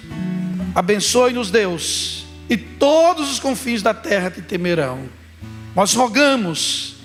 Abençoe-nos, 0.75 1.49
Deus, 1.49 2.25
e 2.49 2.57
todos 2.57 3.31
os 3.31 3.39
confins 3.39 3.81
da 3.81 3.93
terra 3.93 4.29
te 4.29 4.41
temerão. 4.41 5.07
Nós 5.73 5.93
rogamos, 5.93 6.95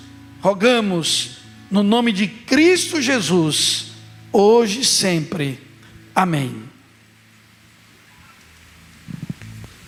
rogamos 0.41 1.37
no 1.71 1.81
nome 1.81 2.11
de 2.11 2.27
Cristo 2.27 3.01
Jesus, 3.01 3.93
hoje 4.31 4.81
e 4.81 4.85
sempre. 4.85 5.59
Amém. 6.13 6.72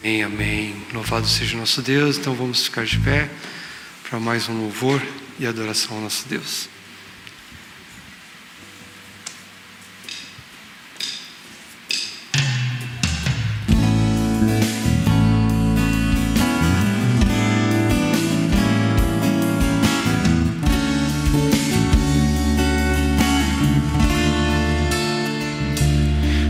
Amém, 0.06 0.22
amém. 0.22 0.76
Louvado 0.94 1.26
seja 1.26 1.56
o 1.56 1.60
nosso 1.60 1.82
Deus. 1.82 2.20
Então 2.20 2.36
vamos 2.36 2.65
ficar 2.65 2.86
de 2.86 3.00
pé 3.00 3.28
para 4.08 4.20
mais 4.20 4.48
um 4.48 4.54
louvor 4.54 5.02
e 5.39 5.48
adoração 5.48 5.96
ao 5.96 6.04
nosso 6.04 6.30
Deus. 6.30 6.70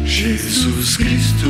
Jesus 0.04 0.98
Cristo 0.98 1.50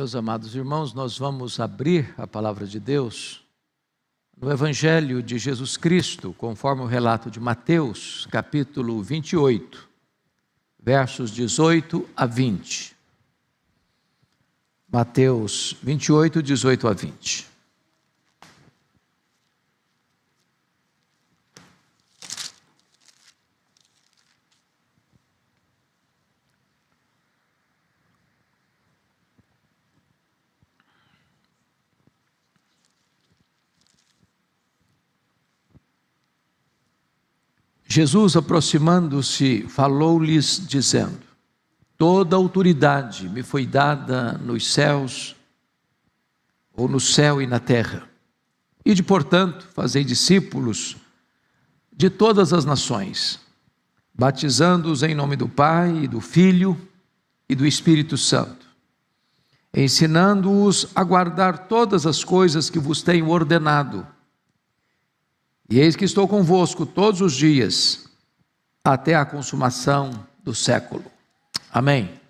Meus 0.00 0.14
amados 0.14 0.54
irmãos, 0.54 0.94
nós 0.94 1.18
vamos 1.18 1.60
abrir 1.60 2.14
a 2.16 2.26
palavra 2.26 2.66
de 2.66 2.80
Deus 2.80 3.44
no 4.34 4.50
Evangelho 4.50 5.22
de 5.22 5.36
Jesus 5.36 5.76
Cristo, 5.76 6.34
conforme 6.38 6.80
o 6.80 6.86
relato 6.86 7.30
de 7.30 7.38
Mateus, 7.38 8.26
capítulo 8.30 9.02
28, 9.02 9.86
versos 10.82 11.30
18 11.30 12.08
a 12.16 12.24
20. 12.24 12.96
Mateus 14.90 15.76
28, 15.82 16.42
18 16.42 16.88
a 16.88 16.94
20. 16.94 17.49
Jesus, 37.92 38.36
aproximando-se, 38.36 39.66
falou-lhes, 39.68 40.64
dizendo: 40.64 41.18
Toda 41.98 42.36
autoridade 42.36 43.28
me 43.28 43.42
foi 43.42 43.66
dada 43.66 44.34
nos 44.34 44.72
céus, 44.72 45.34
ou 46.72 46.88
no 46.88 47.00
céu 47.00 47.42
e 47.42 47.48
na 47.48 47.58
terra. 47.58 48.08
E 48.86 48.94
de, 48.94 49.02
portanto, 49.02 49.66
fazei 49.74 50.04
discípulos 50.04 50.96
de 51.92 52.08
todas 52.08 52.52
as 52.52 52.64
nações, 52.64 53.40
batizando-os 54.14 55.02
em 55.02 55.12
nome 55.12 55.34
do 55.34 55.48
Pai, 55.48 56.04
e 56.04 56.08
do 56.08 56.20
Filho 56.20 56.80
e 57.48 57.56
do 57.56 57.66
Espírito 57.66 58.16
Santo, 58.16 58.66
ensinando-os 59.74 60.86
a 60.94 61.02
guardar 61.02 61.66
todas 61.66 62.06
as 62.06 62.22
coisas 62.22 62.70
que 62.70 62.78
vos 62.78 63.02
tenho 63.02 63.28
ordenado. 63.28 64.06
E 65.70 65.78
eis 65.78 65.94
que 65.94 66.04
estou 66.04 66.26
convosco 66.26 66.84
todos 66.84 67.20
os 67.20 67.32
dias, 67.32 68.10
até 68.84 69.14
a 69.14 69.24
consumação 69.24 70.26
do 70.42 70.52
século. 70.52 71.04
Amém. 71.72 72.20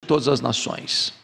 Todas 0.00 0.26
as 0.26 0.40
nações. 0.40 1.14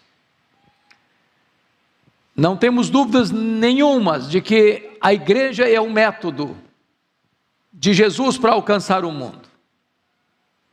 Não 2.37 2.57
temos 2.57 2.89
dúvidas 2.89 3.33
nenhumas 3.33 4.31
de 4.31 4.41
que 4.41 4.97
a 5.01 5.13
igreja 5.13 5.69
é 5.69 5.81
o 5.81 5.91
método 5.91 6.57
de 7.73 7.93
Jesus 7.93 8.39
para 8.39 8.53
alcançar 8.53 9.05
o 9.05 9.11
mundo. 9.11 9.49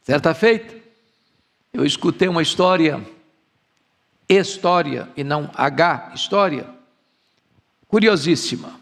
Certa 0.04 0.36
feita, 0.36 0.76
eu 1.74 1.84
escutei 1.84 2.28
uma 2.28 2.42
história 2.42 3.04
história 4.30 5.10
e 5.16 5.24
não 5.24 5.50
H 5.54 6.12
história, 6.16 6.73
curiosíssima. 7.94 8.80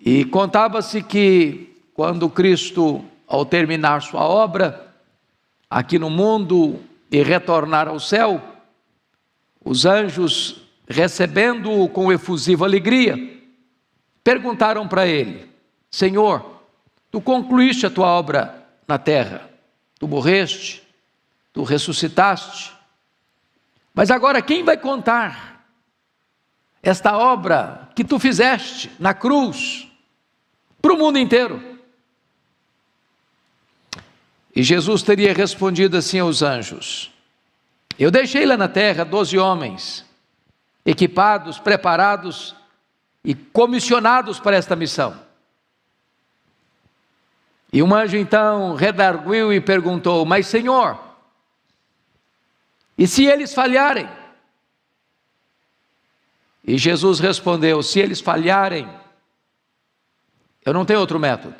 E 0.00 0.24
contava-se 0.26 1.02
que 1.02 1.82
quando 1.92 2.30
Cristo, 2.30 3.04
ao 3.26 3.44
terminar 3.44 4.02
sua 4.02 4.22
obra 4.22 4.94
aqui 5.68 5.98
no 5.98 6.08
mundo 6.08 6.78
e 7.10 7.20
retornar 7.24 7.88
ao 7.88 7.98
céu, 7.98 8.40
os 9.64 9.84
anjos, 9.84 10.62
recebendo-o 10.88 11.88
com 11.88 12.12
efusiva 12.12 12.64
alegria, 12.64 13.16
perguntaram 14.22 14.86
para 14.86 15.04
ele: 15.04 15.50
Senhor, 15.90 16.62
tu 17.10 17.20
concluíste 17.20 17.84
a 17.84 17.90
tua 17.90 18.06
obra 18.06 18.64
na 18.86 18.96
terra, 18.96 19.50
tu 19.98 20.06
morreste, 20.06 20.84
tu 21.52 21.64
ressuscitaste, 21.64 22.72
mas 23.92 24.08
agora 24.08 24.40
quem 24.40 24.62
vai 24.62 24.76
contar 24.76 25.57
esta 26.82 27.16
obra 27.16 27.88
que 27.94 28.04
tu 28.04 28.18
fizeste 28.18 28.90
na 28.98 29.12
cruz 29.12 29.88
para 30.80 30.92
o 30.92 30.96
mundo 30.96 31.18
inteiro? 31.18 31.78
E 34.54 34.62
Jesus 34.62 35.02
teria 35.02 35.32
respondido 35.32 35.96
assim 35.96 36.18
aos 36.18 36.42
anjos: 36.42 37.12
Eu 37.98 38.10
deixei 38.10 38.44
lá 38.44 38.56
na 38.56 38.68
terra 38.68 39.04
doze 39.04 39.38
homens, 39.38 40.04
equipados, 40.84 41.58
preparados 41.58 42.54
e 43.24 43.34
comissionados 43.34 44.40
para 44.40 44.56
esta 44.56 44.74
missão. 44.74 45.18
E 47.72 47.82
um 47.82 47.94
anjo 47.94 48.16
então 48.16 48.74
redarguiu 48.74 49.52
e 49.52 49.60
perguntou: 49.60 50.24
Mas 50.24 50.46
Senhor, 50.46 50.98
e 52.96 53.06
se 53.06 53.26
eles 53.26 53.54
falharem? 53.54 54.17
E 56.68 56.76
Jesus 56.76 57.18
respondeu: 57.18 57.82
Se 57.82 57.98
eles 57.98 58.20
falharem, 58.20 58.86
eu 60.62 60.74
não 60.74 60.84
tenho 60.84 61.00
outro 61.00 61.18
método. 61.18 61.54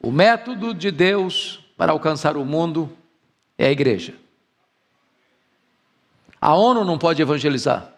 O 0.00 0.10
método 0.10 0.72
de 0.72 0.90
Deus 0.90 1.62
para 1.76 1.92
alcançar 1.92 2.38
o 2.38 2.44
mundo 2.44 2.90
é 3.58 3.66
a 3.66 3.70
igreja. 3.70 4.14
A 6.40 6.54
ONU 6.54 6.86
não 6.86 6.96
pode 6.96 7.20
evangelizar. 7.20 7.92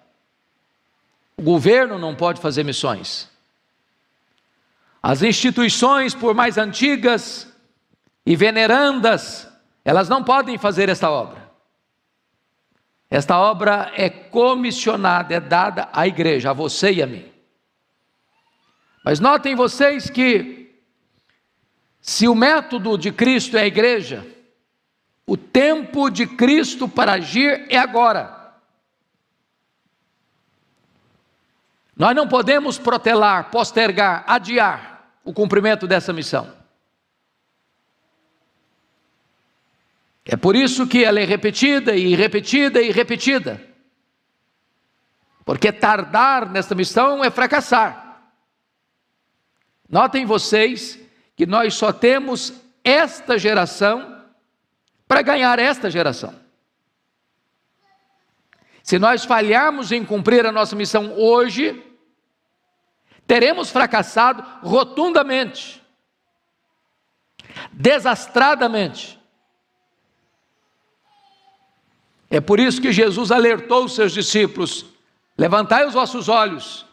O 1.36 1.42
governo 1.42 1.96
não 1.96 2.16
pode 2.16 2.40
fazer 2.40 2.64
missões. 2.64 3.30
As 5.00 5.22
instituições, 5.22 6.12
por 6.12 6.34
mais 6.34 6.58
antigas 6.58 7.46
e 8.24 8.34
venerandas, 8.34 9.46
elas 9.84 10.08
não 10.08 10.24
podem 10.24 10.58
fazer 10.58 10.88
esta 10.88 11.08
obra. 11.08 11.45
Esta 13.10 13.38
obra 13.38 13.92
é 13.94 14.10
comissionada, 14.10 15.34
é 15.34 15.40
dada 15.40 15.88
à 15.92 16.06
igreja, 16.06 16.50
a 16.50 16.52
você 16.52 16.92
e 16.92 17.02
a 17.02 17.06
mim. 17.06 17.24
Mas 19.04 19.20
notem 19.20 19.54
vocês 19.54 20.10
que, 20.10 20.74
se 22.00 22.26
o 22.26 22.34
método 22.34 22.98
de 22.98 23.12
Cristo 23.12 23.56
é 23.56 23.62
a 23.62 23.66
igreja, 23.66 24.26
o 25.24 25.36
tempo 25.36 26.10
de 26.10 26.26
Cristo 26.26 26.88
para 26.88 27.12
agir 27.12 27.66
é 27.68 27.76
agora. 27.76 28.34
Nós 31.96 32.14
não 32.14 32.28
podemos 32.28 32.78
protelar, 32.78 33.50
postergar, 33.50 34.24
adiar 34.26 35.10
o 35.24 35.32
cumprimento 35.32 35.86
dessa 35.86 36.12
missão. 36.12 36.52
É 40.26 40.36
por 40.36 40.56
isso 40.56 40.88
que 40.88 41.04
ela 41.04 41.20
é 41.20 41.24
repetida 41.24 41.94
e 41.94 42.16
repetida 42.16 42.82
e 42.82 42.90
repetida. 42.90 43.64
Porque 45.44 45.70
tardar 45.70 46.50
nesta 46.50 46.74
missão 46.74 47.24
é 47.24 47.30
fracassar. 47.30 48.20
Notem 49.88 50.26
vocês 50.26 50.98
que 51.36 51.46
nós 51.46 51.74
só 51.74 51.92
temos 51.92 52.52
esta 52.82 53.38
geração 53.38 54.24
para 55.06 55.22
ganhar 55.22 55.60
esta 55.60 55.88
geração. 55.88 56.34
Se 58.82 58.98
nós 58.98 59.24
falharmos 59.24 59.92
em 59.92 60.04
cumprir 60.04 60.44
a 60.44 60.50
nossa 60.50 60.74
missão 60.74 61.12
hoje, 61.16 61.84
teremos 63.26 63.70
fracassado 63.70 64.44
rotundamente, 64.66 65.80
desastradamente. 67.72 69.16
É 72.30 72.40
por 72.40 72.58
isso 72.58 72.80
que 72.80 72.92
Jesus 72.92 73.30
alertou 73.30 73.84
os 73.84 73.94
seus 73.94 74.12
discípulos: 74.12 74.86
levantai 75.36 75.86
os 75.86 75.94
vossos 75.94 76.28
olhos 76.28 76.86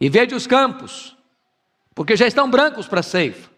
e 0.00 0.08
vede 0.08 0.34
os 0.34 0.46
campos, 0.46 1.16
porque 1.94 2.16
já 2.16 2.26
estão 2.26 2.50
brancos 2.50 2.86
para 2.86 3.00
a 3.00 3.04
ceifa. 3.04 3.50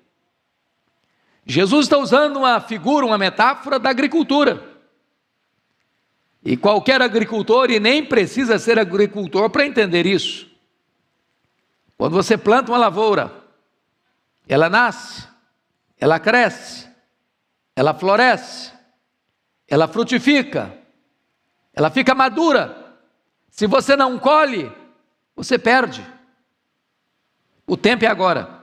Jesus 1.45 1.87
está 1.87 1.99
usando 1.99 2.37
uma 2.37 2.61
figura, 2.61 3.05
uma 3.05 3.19
metáfora 3.19 3.79
da 3.79 3.91
agricultura. 3.91 4.71
E 6.45 6.57
qualquer 6.57 7.01
agricultor, 7.01 7.71
e 7.71 7.79
nem 7.79 8.05
precisa 8.05 8.59
ser 8.59 8.79
agricultor 8.79 9.49
para 9.51 9.67
entender 9.67 10.07
isso. 10.07 10.51
Quando 11.97 12.15
você 12.15 12.37
planta 12.37 12.73
uma 12.73 12.79
lavoura, 12.79 13.33
ela 14.49 14.69
nasce, 14.69 15.29
ela 16.01 16.19
cresce, 16.19 16.89
ela 17.77 17.95
floresce, 17.95 18.73
ela 19.69 19.87
frutifica, 19.87 20.77
ela 21.75 21.91
fica 21.91 22.15
madura. 22.15 22.97
Se 23.49 23.67
você 23.67 23.97
não 23.97 24.19
colhe, 24.19 24.71
você 25.35 25.59
perde. 25.59 26.07
O 27.67 27.77
tempo 27.77 28.05
é 28.05 28.09
agora. 28.09 28.63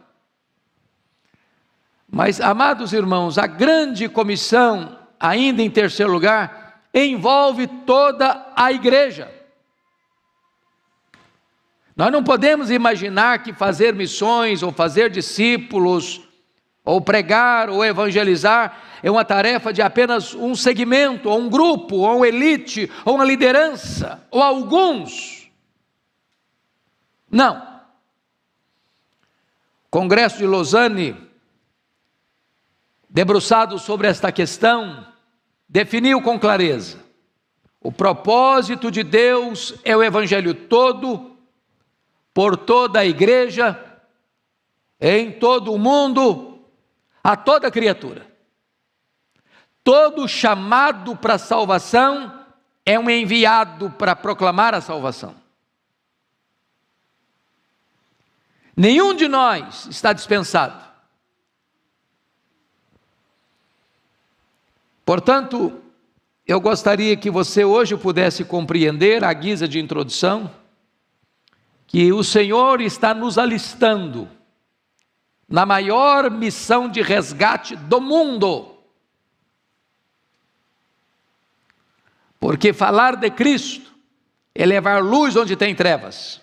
Mas, 2.11 2.41
amados 2.41 2.91
irmãos, 2.91 3.37
a 3.37 3.45
grande 3.45 4.09
comissão, 4.09 4.97
ainda 5.19 5.61
em 5.61 5.69
terceiro 5.69 6.11
lugar, 6.11 6.81
envolve 6.93 7.67
toda 7.67 8.51
a 8.55 8.71
igreja. 8.71 9.31
Nós 11.95 12.11
não 12.11 12.23
podemos 12.23 12.71
imaginar 12.71 13.43
que 13.43 13.53
fazer 13.53 13.93
missões, 13.93 14.63
ou 14.63 14.71
fazer 14.71 15.09
discípulos, 15.09 16.21
ou 16.83 17.01
pregar, 17.01 17.69
ou 17.69 17.83
evangelizar, 17.83 18.81
é 19.01 19.09
uma 19.09 19.23
tarefa 19.23 19.71
de 19.71 19.81
apenas 19.81 20.33
um 20.33 20.55
segmento, 20.55 21.29
ou 21.29 21.39
um 21.39 21.49
grupo, 21.49 21.97
ou 21.97 22.17
uma 22.17 22.27
elite, 22.27 22.91
ou 23.05 23.15
uma 23.15 23.25
liderança, 23.25 24.25
ou 24.31 24.41
alguns. 24.41 25.49
Não. 27.29 27.67
Congresso 29.89 30.37
de 30.37 30.45
Lausanne, 30.45 31.15
debruçado 33.09 33.79
sobre 33.79 34.07
esta 34.07 34.31
questão, 34.31 35.07
definiu 35.67 36.21
com 36.21 36.39
clareza: 36.39 36.99
o 37.81 37.91
propósito 37.91 38.91
de 38.91 39.03
Deus 39.03 39.75
é 39.83 39.95
o 39.95 40.03
evangelho 40.03 40.53
todo, 40.53 41.37
por 42.33 42.57
toda 42.57 42.99
a 42.99 43.05
igreja, 43.05 43.79
em 44.99 45.31
todo 45.31 45.73
o 45.73 45.79
mundo, 45.79 46.48
a 47.23 47.35
toda 47.35 47.71
criatura. 47.71 48.27
Todo 49.83 50.27
chamado 50.27 51.15
para 51.15 51.37
salvação 51.37 52.45
é 52.85 52.99
um 52.99 53.09
enviado 53.09 53.89
para 53.91 54.15
proclamar 54.15 54.73
a 54.73 54.81
salvação. 54.81 55.35
Nenhum 58.75 59.13
de 59.13 59.27
nós 59.27 59.87
está 59.87 60.13
dispensado. 60.13 60.87
Portanto, 65.05 65.81
eu 66.47 66.61
gostaria 66.61 67.17
que 67.17 67.29
você 67.29 67.65
hoje 67.65 67.97
pudesse 67.97 68.45
compreender, 68.45 69.23
à 69.23 69.33
guisa 69.33 69.67
de 69.67 69.79
introdução, 69.79 70.49
que 71.87 72.13
o 72.13 72.23
Senhor 72.23 72.79
está 72.79 73.13
nos 73.13 73.37
alistando 73.37 74.29
na 75.49 75.65
maior 75.65 76.29
missão 76.29 76.87
de 76.87 77.01
resgate 77.01 77.75
do 77.75 77.99
mundo. 77.99 78.77
Porque 82.39 82.71
falar 82.71 83.15
de 83.15 83.31
Cristo 83.31 83.91
é 84.53 84.65
levar 84.65 85.01
luz 85.01 85.35
onde 85.35 85.55
tem 85.55 85.73
trevas. 85.73 86.39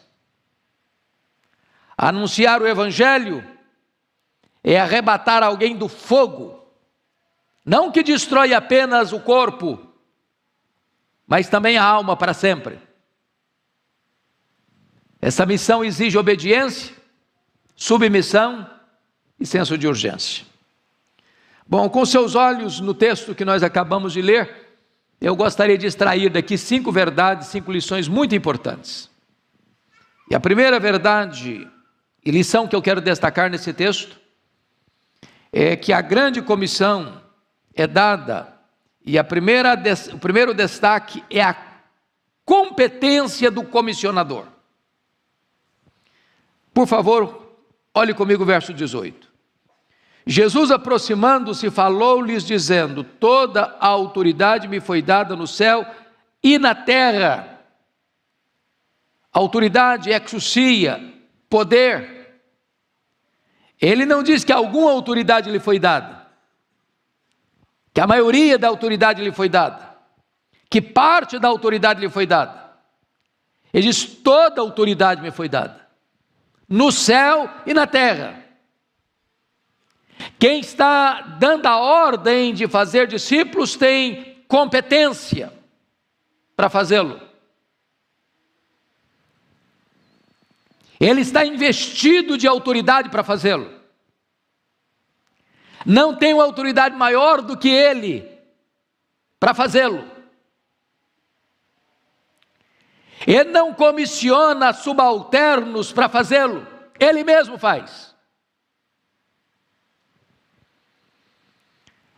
Anunciar 1.97 2.61
o 2.61 2.67
Evangelho 2.67 3.47
é 4.63 4.79
arrebatar 4.79 5.43
alguém 5.43 5.77
do 5.77 5.89
fogo, 5.89 6.67
não 7.65 7.93
que 7.93 8.03
destrói 8.03 8.53
apenas 8.53 9.13
o 9.13 9.21
corpo, 9.21 9.81
mas 11.27 11.49
também 11.49 11.79
a 11.79 11.85
alma 11.85 12.17
para 12.17 12.35
sempre. 12.35 12.81
Essa 15.21 15.47
missão 15.47 15.85
exige 15.85 16.19
obediência, 16.19 16.95
submissão 17.75 18.76
e 19.39 19.47
senso 19.47 19.77
de 19.77 19.87
urgência. 19.87 20.45
Bom, 21.67 21.89
com 21.89 22.05
seus 22.07 22.35
olhos 22.35 22.81
no 22.81 22.95
texto 22.95 23.35
que 23.35 23.45
nós 23.45 23.63
acabamos 23.63 24.13
de 24.13 24.23
ler, 24.23 24.67
eu 25.21 25.35
gostaria 25.35 25.77
de 25.77 25.87
extrair 25.87 26.31
daqui 26.31 26.57
cinco 26.57 26.93
verdades, 26.93 27.49
cinco 27.49 27.73
lições 27.73 28.07
muito 28.07 28.35
importantes. 28.35 29.11
E 30.31 30.35
a 30.35 30.41
primeira 30.41 30.79
verdade 30.79 31.69
e 32.25 32.31
lição 32.31 32.67
que 32.67 32.75
eu 32.75 32.83
quero 32.83 33.01
destacar 33.01 33.51
nesse 33.51 33.73
texto 33.73 34.17
é 35.53 35.77
que 35.77 35.93
a 35.93 36.01
grande 36.01 36.43
comissão 36.43 37.21
é 37.75 37.87
dada, 37.87 38.53
e 39.05 39.19
a 39.19 39.25
primeira, 39.25 39.81
o 40.13 40.19
primeiro 40.19 40.53
destaque 40.53 41.23
é 41.31 41.43
a 41.43 41.57
competência 42.45 43.51
do 43.51 43.63
comissionador. 43.63 44.47
Por 46.75 46.87
favor, 46.87 47.46
olhe 47.97 48.13
comigo 48.13 48.43
o 48.43 48.47
verso 48.47 48.75
18. 48.75 49.27
Jesus, 50.27 50.71
aproximando-se, 50.71 51.71
falou-lhes, 51.71 52.45
dizendo: 52.45 53.03
Toda 53.03 53.77
a 53.81 53.87
autoridade 53.87 54.69
me 54.69 54.81
foi 54.81 55.01
dada 55.01 55.35
no 55.35 55.47
céu 55.47 55.87
e 56.43 56.59
na 56.59 56.75
terra. 56.75 57.61
Autoridade, 59.33 60.11
exousia, 60.11 61.15
poder. 61.49 62.43
Ele 63.81 64.05
não 64.05 64.23
diz 64.23 64.45
que 64.45 64.53
alguma 64.53 64.91
autoridade 64.91 65.51
lhe 65.51 65.61
foi 65.61 65.79
dada, 65.79 66.27
que 67.95 68.01
a 68.01 68.07
maioria 68.07 68.59
da 68.59 68.69
autoridade 68.69 69.23
lhe 69.23 69.33
foi 69.33 69.49
dada, 69.49 69.97
que 70.69 70.83
parte 70.83 71.39
da 71.39 71.49
autoridade 71.49 72.01
lhe 72.01 72.11
foi 72.11 72.27
dada. 72.27 72.73
Ele 73.73 73.87
diz: 73.87 74.05
toda 74.05 74.61
autoridade 74.61 75.23
me 75.23 75.31
foi 75.31 75.49
dada, 75.49 75.86
no 76.69 76.91
céu 76.91 77.49
e 77.65 77.73
na 77.73 77.87
terra. 77.87 78.45
Quem 80.39 80.61
está 80.61 81.21
dando 81.39 81.67
a 81.67 81.77
ordem 81.77 82.53
de 82.53 82.67
fazer 82.67 83.07
discípulos 83.07 83.77
tem 83.77 84.43
competência 84.49 85.53
para 86.57 86.69
fazê-lo. 86.69 87.21
Ele 90.99 91.21
está 91.21 91.45
investido 91.45 92.39
de 92.39 92.47
autoridade 92.47 93.11
para 93.11 93.23
fazê-lo. 93.23 93.71
Não 95.85 96.17
tem 96.17 96.35
uma 96.35 96.45
autoridade 96.45 96.97
maior 96.97 97.43
do 97.43 97.57
que 97.57 97.69
ele 97.69 98.29
para 99.39 99.55
fazê-lo. 99.55 100.16
Ele 103.27 103.51
não 103.51 103.75
comissiona 103.75 104.73
subalternos 104.73 105.93
para 105.93 106.09
fazê-lo, 106.09 106.67
ele 106.99 107.25
mesmo 107.25 107.59
faz. 107.59 108.15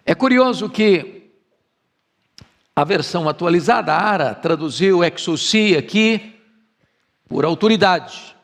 É 0.04 0.14
curioso 0.14 0.68
que 0.68 1.32
a 2.76 2.84
versão 2.84 3.28
atualizada, 3.28 3.92
a 3.92 4.00
ARA, 4.00 4.34
traduziu 4.34 5.02
exousia 5.02 5.78
aqui 5.78 6.40
por 7.26 7.44
autoridade. 7.44 8.36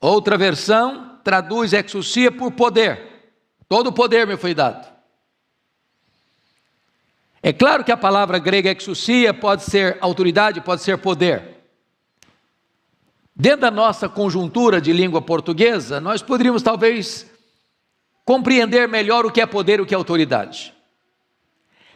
Outra 0.00 0.36
versão 0.36 1.18
traduz 1.22 1.72
exousia 1.72 2.30
por 2.30 2.52
poder. 2.52 3.32
Todo 3.68 3.88
o 3.88 3.92
poder 3.92 4.26
me 4.26 4.36
foi 4.36 4.52
dado. 4.52 4.89
É 7.42 7.52
claro 7.52 7.82
que 7.82 7.92
a 7.92 7.96
palavra 7.96 8.38
grega 8.38 8.70
exousia 8.70 9.32
pode 9.32 9.62
ser 9.62 9.96
autoridade, 10.00 10.60
pode 10.60 10.82
ser 10.82 10.98
poder. 10.98 11.60
Dentro 13.34 13.62
da 13.62 13.70
nossa 13.70 14.08
conjuntura 14.08 14.80
de 14.80 14.92
língua 14.92 15.22
portuguesa, 15.22 15.98
nós 16.00 16.20
poderíamos 16.20 16.62
talvez 16.62 17.30
compreender 18.24 18.86
melhor 18.86 19.24
o 19.24 19.30
que 19.30 19.40
é 19.40 19.46
poder 19.46 19.78
e 19.78 19.82
o 19.82 19.86
que 19.86 19.94
é 19.94 19.96
autoridade. 19.96 20.74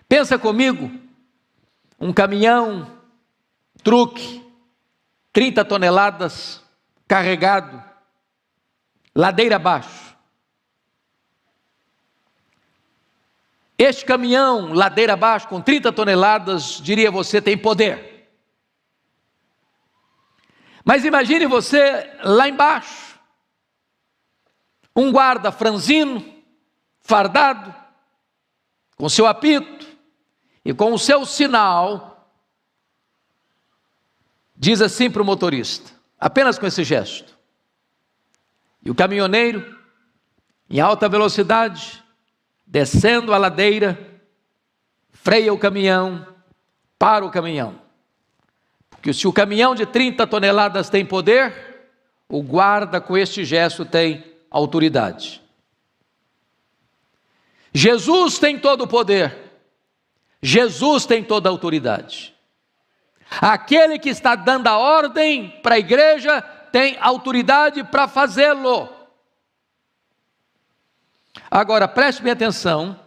Pensa 0.09 0.39
comigo, 0.39 0.91
um 2.01 2.13
caminhão, 2.13 2.91
truque, 3.83 4.43
30 5.33 5.65
toneladas, 5.65 6.63
carregado, 7.07 7.83
ladeira 9.15 9.57
abaixo. 9.57 10.04
Este 13.77 14.05
caminhão, 14.05 14.72
ladeira 14.72 15.14
abaixo, 15.14 15.49
com 15.49 15.61
30 15.61 15.93
toneladas, 15.93 16.81
diria 16.81 17.11
você, 17.11 17.43
tem 17.43 17.59
poder. 17.59 18.29
Mas 20.85 21.05
imagine 21.05 21.47
você 21.47 22.09
lá 22.22 22.49
embaixo, 22.49 23.18
um 24.95 25.11
guarda 25.11 25.51
franzino, 25.51 26.25
fardado, 27.01 27.75
com 28.97 29.09
seu 29.09 29.27
apito 29.27 29.87
e 30.64 30.72
com 30.72 30.93
o 30.93 30.99
seu 30.99 31.27
sinal, 31.27 32.31
diz 34.55 34.81
assim 34.81 35.11
para 35.11 35.22
o 35.22 35.25
motorista, 35.25 35.91
apenas 36.20 36.59
com 36.59 36.66
esse 36.66 36.85
gesto. 36.85 37.37
E 38.85 38.91
o 38.91 38.95
caminhoneiro, 38.95 39.77
em 40.68 40.81
alta 40.81 41.09
velocidade, 41.09 42.04
descendo 42.67 43.33
a 43.33 43.39
ladeira, 43.39 43.99
freia 45.12 45.53
o 45.53 45.59
caminhão, 45.59 46.27
para 46.99 47.25
o 47.25 47.31
caminhão. 47.31 47.79
Porque 48.91 49.12
se 49.12 49.29
o 49.29 49.33
caminhão 49.33 49.75
de 49.75 49.85
30 49.85 50.27
toneladas 50.27 50.89
tem 50.89 51.05
poder, 51.05 51.53
o 52.29 52.43
guarda 52.43 53.01
com 53.01 53.17
este 53.17 53.45
gesto 53.45 53.85
tem 53.85 54.25
autoridade. 54.51 55.43
Jesus 57.73 58.39
tem 58.39 58.59
todo 58.59 58.85
o 58.85 58.87
poder, 58.87 59.37
Jesus 60.41 61.05
tem 61.05 61.25
toda 61.25 61.49
a 61.49 61.53
autoridade. 61.53 62.35
Aquele 63.41 63.99
que 63.99 64.09
está 64.09 64.35
dando 64.37 64.69
a 64.69 64.79
ordem 64.79 65.51
para 65.62 65.75
a 65.75 65.79
igreja 65.79 66.41
tem 66.71 66.97
autoridade 67.01 67.83
para 67.83 68.07
fazê-lo. 68.07 68.89
Agora, 71.57 71.87
preste 71.87 72.21
bem 72.21 72.33
atenção, 72.33 72.99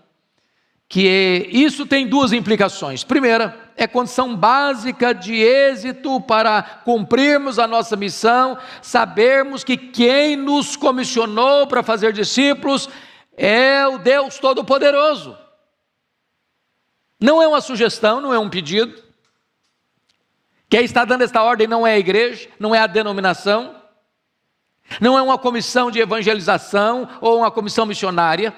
que 0.87 1.49
isso 1.51 1.85
tem 1.85 2.07
duas 2.07 2.31
implicações. 2.31 3.03
Primeira, 3.03 3.73
é 3.75 3.85
condição 3.85 4.33
básica 4.37 5.13
de 5.13 5.33
êxito 5.33 6.21
para 6.21 6.61
cumprirmos 6.85 7.59
a 7.59 7.67
nossa 7.67 7.97
missão, 7.97 8.57
sabermos 8.81 9.65
que 9.65 9.75
quem 9.75 10.37
nos 10.37 10.77
comissionou 10.77 11.67
para 11.67 11.83
fazer 11.83 12.13
discípulos 12.13 12.87
é 13.35 13.85
o 13.85 13.97
Deus 13.97 14.39
Todo-Poderoso. 14.39 15.37
Não 17.19 17.43
é 17.43 17.47
uma 17.49 17.59
sugestão, 17.59 18.21
não 18.21 18.33
é 18.33 18.39
um 18.39 18.49
pedido. 18.49 19.03
Quem 20.69 20.85
está 20.85 21.03
dando 21.03 21.23
esta 21.23 21.43
ordem 21.43 21.67
não 21.67 21.85
é 21.85 21.95
a 21.95 21.99
igreja, 21.99 22.47
não 22.57 22.73
é 22.73 22.79
a 22.79 22.87
denominação, 22.87 23.75
não 25.01 25.17
é 25.17 25.21
uma 25.21 25.37
comissão 25.37 25.91
de 25.91 25.99
evangelização 25.99 27.09
ou 27.21 27.39
uma 27.39 27.51
comissão 27.51 27.85
missionária. 27.85 28.53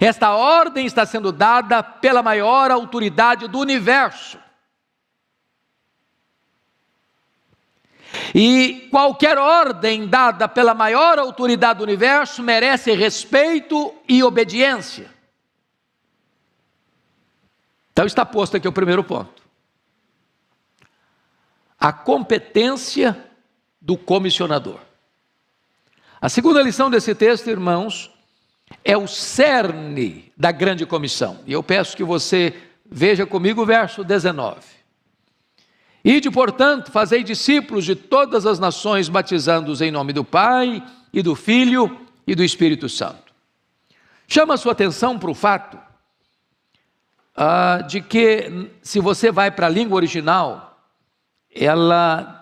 Esta 0.00 0.34
ordem 0.34 0.86
está 0.86 1.04
sendo 1.06 1.32
dada 1.32 1.82
pela 1.82 2.22
maior 2.22 2.70
autoridade 2.70 3.48
do 3.48 3.58
universo. 3.58 4.38
E 8.34 8.88
qualquer 8.90 9.38
ordem 9.38 10.06
dada 10.06 10.48
pela 10.48 10.74
maior 10.74 11.18
autoridade 11.18 11.78
do 11.78 11.84
universo 11.84 12.42
merece 12.42 12.92
respeito 12.92 13.94
e 14.08 14.22
obediência. 14.22 15.10
Então 17.92 18.06
está 18.06 18.24
posto 18.24 18.56
aqui 18.56 18.68
o 18.68 18.72
primeiro 18.72 19.02
ponto. 19.02 19.42
A 21.78 21.92
competência 21.92 23.30
do 23.80 23.96
comissionador. 23.96 24.87
A 26.20 26.28
segunda 26.28 26.62
lição 26.62 26.90
desse 26.90 27.14
texto, 27.14 27.48
irmãos, 27.48 28.10
é 28.84 28.96
o 28.96 29.06
cerne 29.06 30.32
da 30.36 30.50
grande 30.50 30.84
comissão. 30.84 31.40
E 31.46 31.52
eu 31.52 31.62
peço 31.62 31.96
que 31.96 32.02
você 32.02 32.54
veja 32.84 33.24
comigo 33.24 33.62
o 33.62 33.66
verso 33.66 34.02
19. 34.02 34.60
Ide, 36.04 36.30
portanto, 36.30 36.90
fazei 36.90 37.22
discípulos 37.22 37.84
de 37.84 37.94
todas 37.94 38.46
as 38.46 38.58
nações, 38.58 39.08
batizando-os 39.08 39.80
em 39.80 39.90
nome 39.90 40.12
do 40.12 40.24
Pai 40.24 40.82
e 41.12 41.22
do 41.22 41.34
Filho 41.34 42.00
e 42.26 42.34
do 42.34 42.42
Espírito 42.42 42.88
Santo. 42.88 43.32
Chama 44.26 44.54
a 44.54 44.56
sua 44.56 44.72
atenção 44.72 45.18
para 45.18 45.30
o 45.30 45.34
fato 45.34 45.78
ah, 47.36 47.82
de 47.86 48.00
que, 48.00 48.70
se 48.82 49.00
você 49.00 49.30
vai 49.30 49.50
para 49.50 49.66
a 49.66 49.70
língua 49.70 49.96
original, 49.96 50.80
ela 51.54 52.37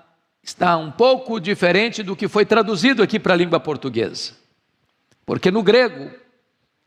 está 0.47 0.76
um 0.76 0.90
pouco 0.90 1.40
diferente 1.40 2.03
do 2.03 2.14
que 2.14 2.28
foi 2.28 2.47
traduzido 2.47 3.03
aqui 3.03 3.18
para 3.18 3.34
a 3.34 3.36
língua 3.36 3.59
portuguesa. 3.59 4.32
Porque 5.26 5.51
no 5.51 5.62
grego, 5.62 6.11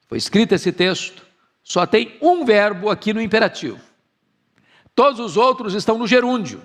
foi 0.07 0.18
escrito 0.18 0.55
esse 0.55 0.72
texto, 0.72 1.26
só 1.62 1.86
tem 1.86 2.18
um 2.22 2.45
verbo 2.45 2.89
aqui 2.89 3.14
no 3.14 3.22
imperativo. 3.22 3.80
Todos 4.95 5.20
os 5.20 5.36
outros 5.38 5.74
estão 5.74 5.97
no 5.97 6.07
gerúndio. 6.07 6.62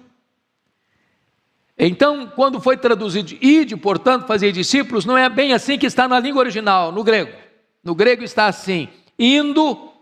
Então, 1.76 2.28
quando 2.28 2.60
foi 2.60 2.76
traduzido 2.76 3.36
ide, 3.40 3.76
portanto, 3.76 4.26
fazer 4.26 4.52
discípulos, 4.52 5.04
não 5.04 5.18
é 5.18 5.28
bem 5.28 5.52
assim 5.52 5.76
que 5.76 5.86
está 5.86 6.06
na 6.06 6.20
língua 6.20 6.40
original, 6.40 6.92
no 6.92 7.02
grego. 7.02 7.36
No 7.82 7.94
grego 7.94 8.22
está 8.22 8.46
assim: 8.46 8.88
indo, 9.18 9.92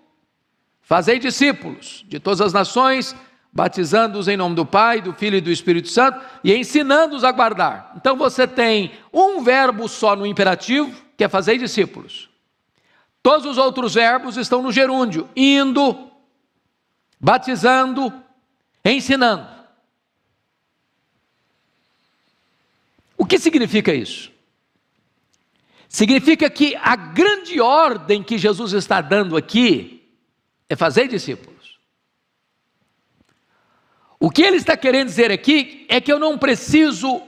Fazei 0.83 1.19
discípulos 1.19 2.05
de 2.07 2.21
todas 2.21 2.43
as 2.43 2.53
nações, 2.53 3.17
batizando-os 3.53 4.29
em 4.29 4.37
nome 4.37 4.55
do 4.55 4.65
Pai, 4.65 5.03
do 5.03 5.13
Filho 5.13 5.37
e 5.37 5.41
do 5.41 5.51
Espírito 5.51 5.89
Santo 5.89 6.25
e 6.43 6.55
ensinando-os 6.55 7.23
a 7.23 7.31
guardar. 7.31 7.93
Então 7.97 8.17
você 8.17 8.49
tem 8.49 8.93
um 9.13 9.43
verbo 9.43 9.89
só 9.89 10.17
no 10.17 10.25
imperativo, 10.25 10.91
que 11.17 11.25
é 11.25 11.29
fazer 11.29 11.59
discípulos. 11.59 12.31
Todos 13.23 13.45
os 13.45 13.59
outros 13.59 13.95
verbos 13.95 14.37
estão 14.39 14.63
no 14.63 14.73
gerúndio: 14.73 15.29
indo, 15.37 16.11
batizando, 17.21 18.13
ensinando. 18.85 19.47
O 23.19 23.27
que 23.27 23.39
significa 23.39 23.95
isso? 23.95 24.33
Significa 25.89 26.49
que 26.49 26.75
a 26.77 26.97
grande 26.97 27.61
ordem 27.61 28.23
que 28.23 28.39
Jesus 28.39 28.73
está 28.73 29.03
dando 29.03 29.37
aqui 29.37 30.11
é 30.69 30.75
fazer 30.75 31.07
discípulos. 31.07 31.52
O 34.25 34.31
que 34.31 34.43
ele 34.43 34.57
está 34.57 34.77
querendo 34.77 35.09
dizer 35.09 35.33
aqui 35.33 35.85
é 35.89 36.01
que 36.01 36.13
eu 36.13 36.17
não 36.17 36.39
preciso 36.39 37.21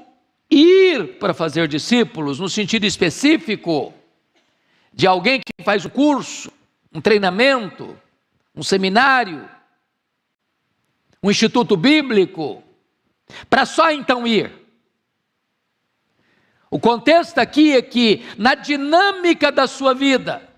ir 0.48 1.18
para 1.18 1.34
fazer 1.34 1.66
discípulos 1.66 2.38
no 2.38 2.48
sentido 2.48 2.86
específico 2.86 3.92
de 4.92 5.04
alguém 5.04 5.40
que 5.40 5.64
faz 5.64 5.84
um 5.84 5.88
curso, 5.88 6.52
um 6.92 7.00
treinamento, 7.00 7.98
um 8.54 8.62
seminário, 8.62 9.50
um 11.20 11.32
instituto 11.32 11.76
bíblico, 11.76 12.62
para 13.50 13.66
só 13.66 13.90
então 13.90 14.24
ir. 14.24 14.52
O 16.70 16.78
contexto 16.78 17.38
aqui 17.38 17.72
é 17.72 17.82
que, 17.82 18.24
na 18.38 18.54
dinâmica 18.54 19.50
da 19.50 19.66
sua 19.66 19.94
vida, 19.94 20.48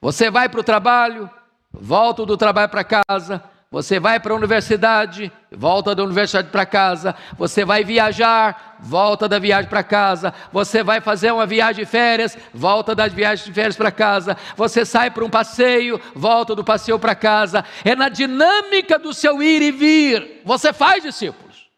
você 0.00 0.30
vai 0.30 0.48
para 0.48 0.60
o 0.60 0.64
trabalho, 0.64 1.28
volta 1.72 2.24
do 2.24 2.36
trabalho 2.36 2.68
para 2.68 2.84
casa, 2.84 3.42
você 3.74 3.98
vai 3.98 4.20
para 4.20 4.32
a 4.32 4.36
universidade, 4.36 5.32
volta 5.50 5.96
da 5.96 6.04
universidade 6.04 6.48
para 6.48 6.64
casa, 6.64 7.12
você 7.36 7.64
vai 7.64 7.82
viajar, 7.82 8.76
volta 8.78 9.28
da 9.28 9.40
viagem 9.40 9.68
para 9.68 9.82
casa, 9.82 10.32
você 10.52 10.80
vai 10.80 11.00
fazer 11.00 11.32
uma 11.32 11.44
viagem 11.44 11.84
de 11.84 11.90
férias, 11.90 12.38
volta 12.52 12.94
da 12.94 13.08
viagem 13.08 13.46
de 13.46 13.52
férias 13.52 13.74
para 13.74 13.90
casa, 13.90 14.36
você 14.56 14.86
sai 14.86 15.10
para 15.10 15.24
um 15.24 15.28
passeio, 15.28 16.00
volta 16.14 16.54
do 16.54 16.62
passeio 16.62 17.00
para 17.00 17.16
casa. 17.16 17.64
É 17.84 17.96
na 17.96 18.08
dinâmica 18.08 18.96
do 18.96 19.12
seu 19.12 19.42
ir 19.42 19.60
e 19.60 19.72
vir. 19.72 20.42
Você 20.44 20.72
faz 20.72 21.02
discípulos. 21.02 21.68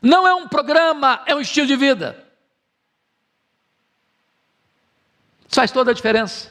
Não 0.00 0.26
é 0.26 0.34
um 0.34 0.48
programa, 0.48 1.22
é 1.26 1.34
um 1.34 1.40
estilo 1.42 1.66
de 1.66 1.76
vida. 1.76 2.16
Isso 5.46 5.56
faz 5.56 5.70
toda 5.70 5.90
a 5.90 5.94
diferença. 5.94 6.50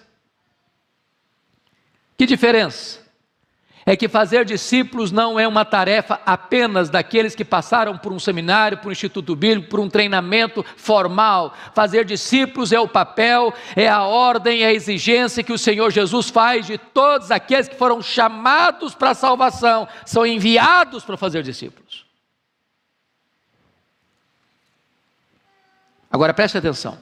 Que 2.15 2.27
diferença? 2.27 3.01
É 3.91 3.95
que 3.97 4.07
fazer 4.07 4.45
discípulos 4.45 5.11
não 5.11 5.37
é 5.37 5.45
uma 5.45 5.65
tarefa 5.65 6.21
apenas 6.25 6.89
daqueles 6.89 7.35
que 7.35 7.43
passaram 7.43 7.97
por 7.97 8.13
um 8.13 8.19
seminário, 8.19 8.77
por 8.77 8.87
um 8.87 8.91
instituto 8.93 9.35
bíblico, 9.35 9.69
por 9.69 9.81
um 9.81 9.89
treinamento 9.89 10.65
formal. 10.77 11.53
Fazer 11.75 12.05
discípulos 12.05 12.71
é 12.71 12.79
o 12.79 12.87
papel, 12.87 13.53
é 13.75 13.89
a 13.89 14.03
ordem, 14.03 14.63
é 14.63 14.67
a 14.67 14.73
exigência 14.73 15.43
que 15.43 15.51
o 15.51 15.57
Senhor 15.57 15.91
Jesus 15.91 16.29
faz 16.29 16.65
de 16.65 16.77
todos 16.77 17.31
aqueles 17.31 17.67
que 17.67 17.75
foram 17.75 18.01
chamados 18.01 18.95
para 18.95 19.09
a 19.09 19.13
salvação, 19.13 19.85
são 20.05 20.25
enviados 20.25 21.03
para 21.03 21.17
fazer 21.17 21.43
discípulos. 21.43 22.05
Agora 26.09 26.33
preste 26.33 26.57
atenção. 26.57 26.97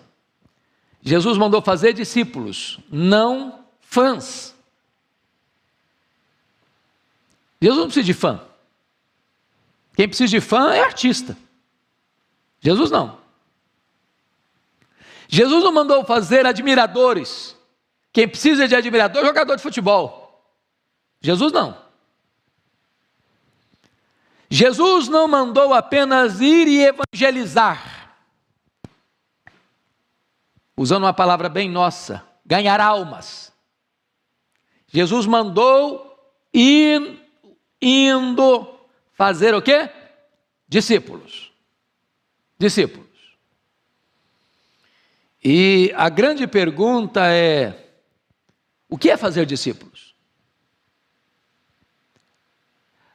Jesus 1.03 1.37
mandou 1.37 1.61
fazer 1.61 1.93
discípulos, 1.93 2.79
não 2.91 3.59
fãs. 3.79 4.57
Jesus 7.62 7.78
não 7.78 7.86
precisa 7.86 8.05
de 8.05 8.14
fã. 8.14 8.41
Quem 9.95 10.07
precisa 10.07 10.30
de 10.30 10.39
fã 10.39 10.74
é 10.74 10.82
artista. 10.82 11.38
Jesus 12.62 12.89
não. 12.89 13.20
Jesus 15.28 15.64
não 15.64 15.72
mandou 15.72 16.03
fazer 16.05 16.45
admiradores. 16.45 17.55
Quem 18.12 18.28
precisa 18.28 18.68
de 18.68 18.76
admirador 18.76 19.24
é 19.24 19.28
jogador 19.28 19.55
de 19.55 19.62
futebol. 19.62 20.43
Jesus 21.22 21.51
não. 21.51 21.78
Jesus 24.49 25.07
não 25.07 25.28
mandou 25.28 25.74
apenas 25.74 26.41
ir 26.41 26.68
e 26.68 26.86
evangelizar. 26.86 28.16
Usando 30.76 31.03
uma 31.03 31.14
palavra 31.14 31.49
bem 31.49 31.70
nossa, 31.70 32.26
ganhar 32.45 32.82
almas. 32.82 33.53
Jesus 34.88 35.28
mandou 35.28 36.18
ir 36.53 37.18
indo 37.82 38.67
fazer 39.13 39.53
o 39.53 39.61
quê? 39.61 39.89
Discípulos. 40.67 41.51
Discípulos. 42.57 43.07
E 45.43 45.91
a 45.95 46.09
grande 46.09 46.45
pergunta 46.45 47.27
é: 47.27 47.91
o 48.89 48.97
que 48.97 49.09
é 49.09 49.17
fazer 49.17 49.45
discípulos? 49.45 50.13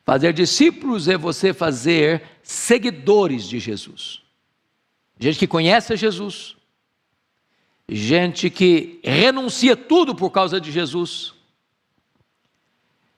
Fazer 0.04 0.32
discípulos 0.32 1.08
é 1.08 1.16
você 1.16 1.52
fazer 1.54 2.22
seguidores 2.42 3.48
de 3.48 3.58
Jesus. 3.58 4.22
Gente 5.18 5.38
que 5.38 5.46
conhece 5.46 5.96
Jesus, 5.96 6.56
gente 7.88 8.50
que 8.50 9.00
renuncia 9.02 9.76
tudo 9.76 10.14
por 10.14 10.30
causa 10.30 10.60
de 10.60 10.70
Jesus, 10.70 11.34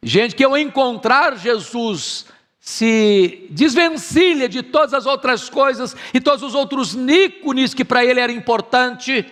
Gente 0.09 0.37
que 0.37 0.45
ao 0.45 0.57
encontrar 0.57 1.37
Jesus 1.37 2.27
se 2.61 3.49
desvencilha 3.51 4.49
de 4.49 4.63
todas 4.63 4.95
as 4.95 5.05
outras 5.05 5.51
coisas 5.51 5.97
e 6.15 6.21
todos 6.21 6.45
os 6.45 6.55
outros 6.55 6.95
nícones 6.95 7.75
que 7.75 7.85
para 7.85 8.05
ele 8.05 8.21
era 8.21 8.31
importante 8.31 9.27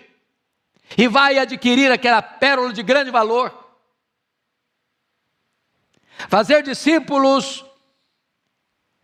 e 0.99 1.07
vai 1.07 1.39
adquirir 1.39 1.93
aquela 1.93 2.21
pérola 2.21 2.73
de 2.73 2.83
grande 2.83 3.13
valor. 3.13 3.57
Fazer 6.29 6.65
discípulos 6.65 7.65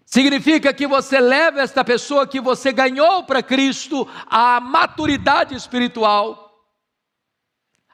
significa 0.05 0.75
que 0.75 0.89
você 0.89 1.21
leva 1.21 1.61
esta 1.61 1.85
pessoa 1.85 2.27
que 2.27 2.41
você 2.41 2.73
ganhou 2.73 3.23
para 3.23 3.45
Cristo 3.45 4.09
à 4.27 4.59
maturidade 4.59 5.55
espiritual, 5.55 6.67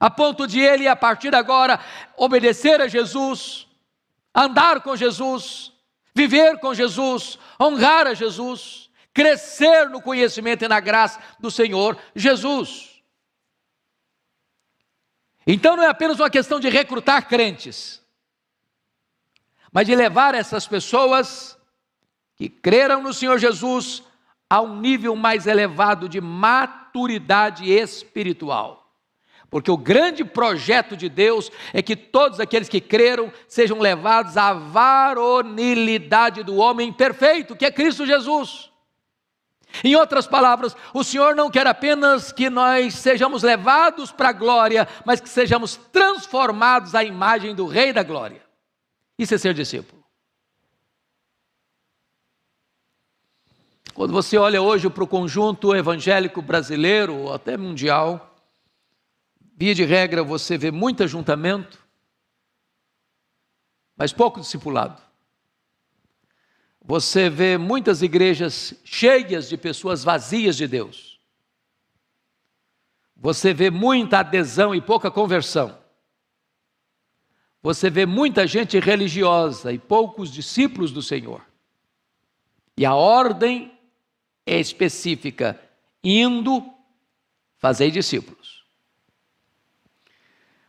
a 0.00 0.08
ponto 0.08 0.46
de 0.46 0.60
ele, 0.60 0.88
a 0.88 0.96
partir 0.96 1.28
de 1.28 1.36
agora, 1.36 1.78
obedecer 2.16 2.80
a 2.80 2.88
Jesus, 2.88 3.65
andar 4.36 4.82
com 4.82 4.94
Jesus, 4.94 5.72
viver 6.14 6.60
com 6.60 6.74
Jesus, 6.74 7.38
honrar 7.58 8.06
a 8.06 8.12
Jesus, 8.12 8.90
crescer 9.14 9.88
no 9.88 10.02
conhecimento 10.02 10.62
e 10.62 10.68
na 10.68 10.78
graça 10.78 11.18
do 11.40 11.50
Senhor 11.50 11.98
Jesus. 12.14 13.02
Então 15.46 15.76
não 15.76 15.84
é 15.84 15.88
apenas 15.88 16.20
uma 16.20 16.28
questão 16.28 16.60
de 16.60 16.68
recrutar 16.68 17.26
crentes, 17.26 18.02
mas 19.72 19.86
de 19.86 19.94
levar 19.94 20.34
essas 20.34 20.66
pessoas 20.66 21.56
que 22.34 22.48
creram 22.48 23.02
no 23.02 23.14
Senhor 23.14 23.38
Jesus 23.38 24.02
a 24.50 24.60
um 24.60 24.80
nível 24.80 25.16
mais 25.16 25.46
elevado 25.46 26.08
de 26.08 26.20
maturidade 26.20 27.70
espiritual. 27.70 28.85
Porque 29.50 29.70
o 29.70 29.76
grande 29.76 30.24
projeto 30.24 30.96
de 30.96 31.08
Deus 31.08 31.50
é 31.72 31.80
que 31.80 31.94
todos 31.94 32.40
aqueles 32.40 32.68
que 32.68 32.80
creram 32.80 33.32
sejam 33.46 33.78
levados 33.78 34.36
à 34.36 34.52
varonilidade 34.52 36.42
do 36.42 36.56
homem 36.56 36.92
perfeito, 36.92 37.54
que 37.54 37.64
é 37.64 37.70
Cristo 37.70 38.04
Jesus. 38.04 38.70
Em 39.84 39.94
outras 39.94 40.26
palavras, 40.26 40.76
o 40.92 41.04
Senhor 41.04 41.34
não 41.34 41.50
quer 41.50 41.66
apenas 41.66 42.32
que 42.32 42.48
nós 42.48 42.94
sejamos 42.94 43.42
levados 43.42 44.10
para 44.10 44.30
a 44.30 44.32
glória, 44.32 44.88
mas 45.04 45.20
que 45.20 45.28
sejamos 45.28 45.76
transformados 45.92 46.94
à 46.94 47.04
imagem 47.04 47.54
do 47.54 47.66
Rei 47.66 47.92
da 47.92 48.02
Glória. 48.02 48.42
Isso 49.18 49.34
é 49.34 49.38
ser 49.38 49.54
discípulo. 49.54 50.04
Quando 53.94 54.12
você 54.12 54.36
olha 54.36 54.60
hoje 54.60 54.90
para 54.90 55.04
o 55.04 55.06
conjunto 55.06 55.74
evangélico 55.74 56.42
brasileiro, 56.42 57.14
ou 57.14 57.32
até 57.32 57.56
mundial, 57.56 58.35
Via 59.58 59.74
de 59.74 59.84
regra, 59.84 60.22
você 60.22 60.58
vê 60.58 60.70
muito 60.70 61.02
ajuntamento, 61.02 61.82
mas 63.96 64.12
pouco 64.12 64.38
discipulado. 64.38 65.00
Você 66.84 67.30
vê 67.30 67.56
muitas 67.56 68.02
igrejas 68.02 68.74
cheias 68.84 69.48
de 69.48 69.56
pessoas 69.56 70.04
vazias 70.04 70.58
de 70.58 70.68
Deus. 70.68 71.18
Você 73.16 73.54
vê 73.54 73.70
muita 73.70 74.18
adesão 74.18 74.74
e 74.74 74.80
pouca 74.80 75.10
conversão. 75.10 75.76
Você 77.62 77.88
vê 77.88 78.04
muita 78.04 78.46
gente 78.46 78.78
religiosa 78.78 79.72
e 79.72 79.78
poucos 79.78 80.30
discípulos 80.30 80.92
do 80.92 81.00
Senhor. 81.00 81.42
E 82.76 82.84
a 82.84 82.94
ordem 82.94 83.76
é 84.44 84.60
específica: 84.60 85.58
indo, 86.04 86.62
fazei 87.56 87.90
discípulos. 87.90 88.55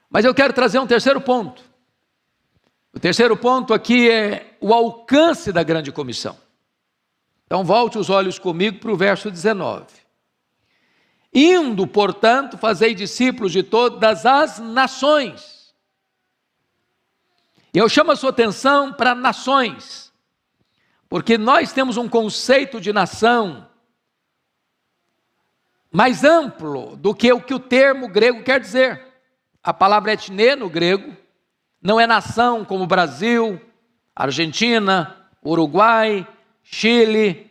Mas 0.09 0.25
eu 0.25 0.33
quero 0.33 0.53
trazer 0.53 0.79
um 0.79 0.87
terceiro 0.87 1.19
ponto. 1.21 1.63
O 2.93 2.99
terceiro 2.99 3.35
ponto 3.37 3.73
aqui 3.73 4.09
é 4.09 4.57
o 4.59 4.73
alcance 4.73 5.51
da 5.51 5.63
grande 5.63 5.91
comissão. 5.91 6.37
Então, 7.45 7.63
volte 7.63 7.97
os 7.97 8.09
olhos 8.09 8.37
comigo 8.39 8.79
para 8.79 8.91
o 8.91 8.97
verso 8.97 9.31
19. 9.31 9.85
Indo, 11.33 11.85
portanto, 11.85 12.57
fazei 12.57 12.95
discípulos 12.95 13.51
de 13.51 13.63
todas 13.63 14.25
as 14.25 14.59
nações. 14.59 15.73
E 17.73 17.77
eu 17.77 17.87
chamo 17.87 18.11
a 18.11 18.15
sua 18.15 18.31
atenção 18.31 18.91
para 18.91 19.13
nações, 19.13 20.11
porque 21.07 21.37
nós 21.37 21.71
temos 21.71 21.95
um 21.95 22.09
conceito 22.09 22.81
de 22.81 22.91
nação 22.91 23.69
mais 25.91 26.23
amplo 26.23 26.97
do 26.97 27.13
que 27.13 27.31
o 27.31 27.41
que 27.41 27.53
o 27.53 27.59
termo 27.59 28.07
grego 28.07 28.43
quer 28.43 28.59
dizer. 28.59 29.06
A 29.63 29.73
palavra 29.73 30.13
etnê 30.13 30.55
no 30.55 30.69
grego 30.69 31.15
não 31.81 31.99
é 31.99 32.07
nação 32.07 32.63
como 32.63 32.87
Brasil, 32.87 33.61
Argentina, 34.15 35.29
Uruguai, 35.43 36.27
Chile, 36.63 37.47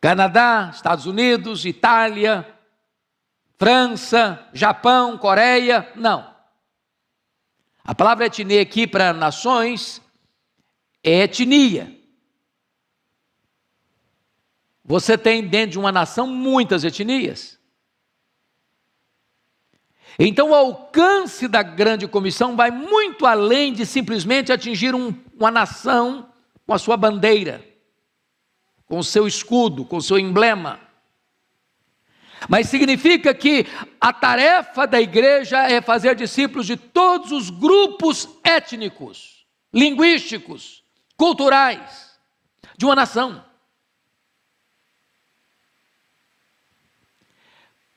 Canadá, 0.00 0.70
Estados 0.72 1.06
Unidos, 1.06 1.64
Itália, 1.64 2.46
França, 3.56 4.46
Japão, 4.52 5.18
Coreia, 5.18 5.90
não. 5.96 6.34
A 7.82 7.94
palavra 7.94 8.26
etnia 8.26 8.62
aqui 8.62 8.86
para 8.86 9.12
nações 9.12 10.00
é 11.02 11.22
etnia. 11.22 11.96
Você 14.84 15.18
tem 15.18 15.46
dentro 15.46 15.72
de 15.72 15.78
uma 15.78 15.90
nação 15.90 16.26
muitas 16.26 16.84
etnias. 16.84 17.57
Então, 20.18 20.50
o 20.50 20.54
alcance 20.54 21.46
da 21.46 21.62
grande 21.62 22.08
comissão 22.08 22.56
vai 22.56 22.72
muito 22.72 23.24
além 23.24 23.72
de 23.72 23.86
simplesmente 23.86 24.52
atingir 24.52 24.94
um, 24.94 25.14
uma 25.38 25.50
nação 25.50 26.28
com 26.66 26.74
a 26.74 26.78
sua 26.78 26.96
bandeira, 26.96 27.64
com 28.86 28.98
o 28.98 29.04
seu 29.04 29.28
escudo, 29.28 29.84
com 29.84 29.96
o 29.96 30.02
seu 30.02 30.18
emblema. 30.18 30.80
Mas 32.48 32.68
significa 32.68 33.32
que 33.32 33.66
a 34.00 34.12
tarefa 34.12 34.86
da 34.86 35.00
igreja 35.00 35.58
é 35.58 35.80
fazer 35.80 36.16
discípulos 36.16 36.66
de 36.66 36.76
todos 36.76 37.30
os 37.30 37.48
grupos 37.48 38.28
étnicos, 38.42 39.46
linguísticos, 39.72 40.82
culturais 41.16 42.18
de 42.76 42.84
uma 42.84 42.94
nação. 42.94 43.47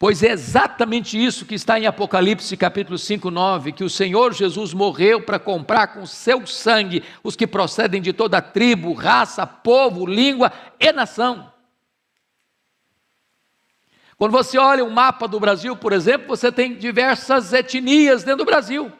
Pois 0.01 0.23
é 0.23 0.31
exatamente 0.31 1.23
isso 1.23 1.45
que 1.45 1.53
está 1.53 1.79
em 1.79 1.85
Apocalipse 1.85 2.57
capítulo 2.57 2.97
5, 2.97 3.29
9, 3.29 3.71
que 3.71 3.83
o 3.83 3.89
Senhor 3.89 4.33
Jesus 4.33 4.73
morreu 4.73 5.21
para 5.21 5.37
comprar 5.37 5.93
com 5.93 6.07
seu 6.07 6.47
sangue 6.47 7.03
os 7.23 7.35
que 7.35 7.45
procedem 7.45 8.01
de 8.01 8.11
toda 8.11 8.41
tribo, 8.41 8.93
raça, 8.93 9.45
povo, 9.45 10.07
língua 10.07 10.51
e 10.79 10.91
nação. 10.91 11.53
Quando 14.17 14.31
você 14.31 14.57
olha 14.57 14.83
o 14.83 14.87
um 14.87 14.91
mapa 14.91 15.27
do 15.27 15.39
Brasil, 15.39 15.77
por 15.77 15.93
exemplo, 15.93 16.29
você 16.29 16.51
tem 16.51 16.75
diversas 16.75 17.53
etnias 17.53 18.23
dentro 18.23 18.39
do 18.39 18.45
Brasil. 18.45 18.91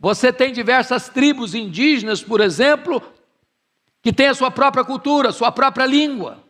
Você 0.00 0.32
tem 0.32 0.50
diversas 0.50 1.10
tribos 1.10 1.54
indígenas, 1.54 2.22
por 2.22 2.40
exemplo, 2.40 3.02
que 4.00 4.14
têm 4.14 4.28
a 4.28 4.34
sua 4.34 4.50
própria 4.50 4.82
cultura, 4.82 5.30
sua 5.30 5.52
própria 5.52 5.84
língua. 5.84 6.45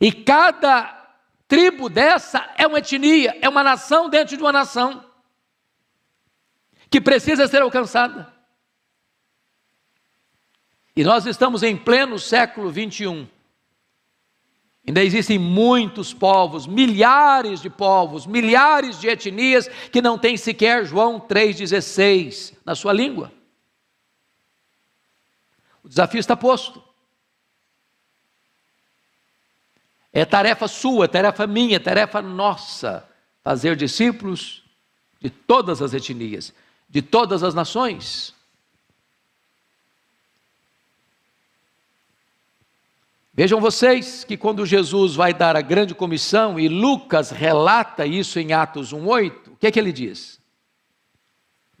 E 0.00 0.10
cada 0.10 0.96
tribo 1.46 1.88
dessa 1.90 2.48
é 2.56 2.66
uma 2.66 2.78
etnia, 2.78 3.36
é 3.42 3.48
uma 3.48 3.62
nação 3.62 4.08
dentro 4.08 4.36
de 4.36 4.42
uma 4.42 4.52
nação, 4.52 5.04
que 6.88 7.00
precisa 7.00 7.46
ser 7.46 7.60
alcançada. 7.60 8.32
E 10.96 11.04
nós 11.04 11.26
estamos 11.26 11.62
em 11.62 11.76
pleno 11.76 12.18
século 12.18 12.70
21. 12.70 13.28
Ainda 14.86 15.04
existem 15.04 15.38
muitos 15.38 16.14
povos, 16.14 16.66
milhares 16.66 17.60
de 17.60 17.68
povos, 17.68 18.26
milhares 18.26 18.98
de 18.98 19.08
etnias 19.08 19.68
que 19.92 20.00
não 20.00 20.18
têm 20.18 20.36
sequer 20.36 20.84
João 20.84 21.20
3,16 21.20 22.54
na 22.64 22.74
sua 22.74 22.92
língua. 22.92 23.32
O 25.82 25.88
desafio 25.88 26.18
está 26.18 26.36
posto. 26.36 26.89
É 30.12 30.24
tarefa 30.24 30.66
sua, 30.66 31.06
tarefa 31.06 31.46
minha, 31.46 31.78
tarefa 31.78 32.20
nossa 32.20 33.08
fazer 33.42 33.76
discípulos 33.76 34.62
de 35.20 35.30
todas 35.30 35.80
as 35.80 35.94
etnias, 35.94 36.52
de 36.88 37.00
todas 37.00 37.42
as 37.42 37.54
nações. 37.54 38.34
Vejam 43.32 43.60
vocês 43.60 44.24
que 44.24 44.36
quando 44.36 44.66
Jesus 44.66 45.14
vai 45.14 45.32
dar 45.32 45.56
a 45.56 45.60
grande 45.60 45.94
comissão, 45.94 46.58
e 46.58 46.68
Lucas 46.68 47.30
relata 47.30 48.04
isso 48.04 48.38
em 48.38 48.52
Atos 48.52 48.92
1,8, 48.92 49.52
o 49.52 49.56
que 49.56 49.68
é 49.68 49.70
que 49.70 49.78
ele 49.78 49.92
diz? 49.92 50.40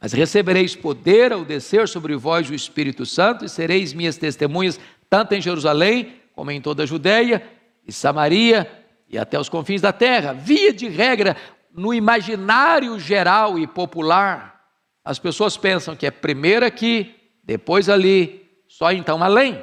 Mas 0.00 0.12
recebereis 0.12 0.74
poder 0.74 1.32
ao 1.32 1.44
descer 1.44 1.88
sobre 1.88 2.16
vós 2.16 2.48
o 2.48 2.54
Espírito 2.54 3.04
Santo, 3.04 3.44
e 3.44 3.48
sereis 3.48 3.92
minhas 3.92 4.16
testemunhas, 4.16 4.78
tanto 5.10 5.34
em 5.34 5.42
Jerusalém, 5.42 6.14
como 6.34 6.50
em 6.50 6.60
toda 6.60 6.84
a 6.84 6.86
Judéia 6.86 7.59
e 7.90 7.92
Samaria 7.92 8.70
e 9.08 9.18
até 9.18 9.38
os 9.38 9.48
confins 9.48 9.80
da 9.80 9.92
terra. 9.92 10.32
Via 10.32 10.72
de 10.72 10.88
regra, 10.88 11.36
no 11.72 11.92
imaginário 11.92 12.98
geral 12.98 13.58
e 13.58 13.66
popular, 13.66 14.64
as 15.04 15.18
pessoas 15.18 15.56
pensam 15.56 15.96
que 15.96 16.06
é 16.06 16.10
primeiro 16.10 16.64
aqui, 16.64 17.14
depois 17.42 17.88
ali, 17.88 18.48
só 18.68 18.92
então 18.92 19.22
além 19.22 19.62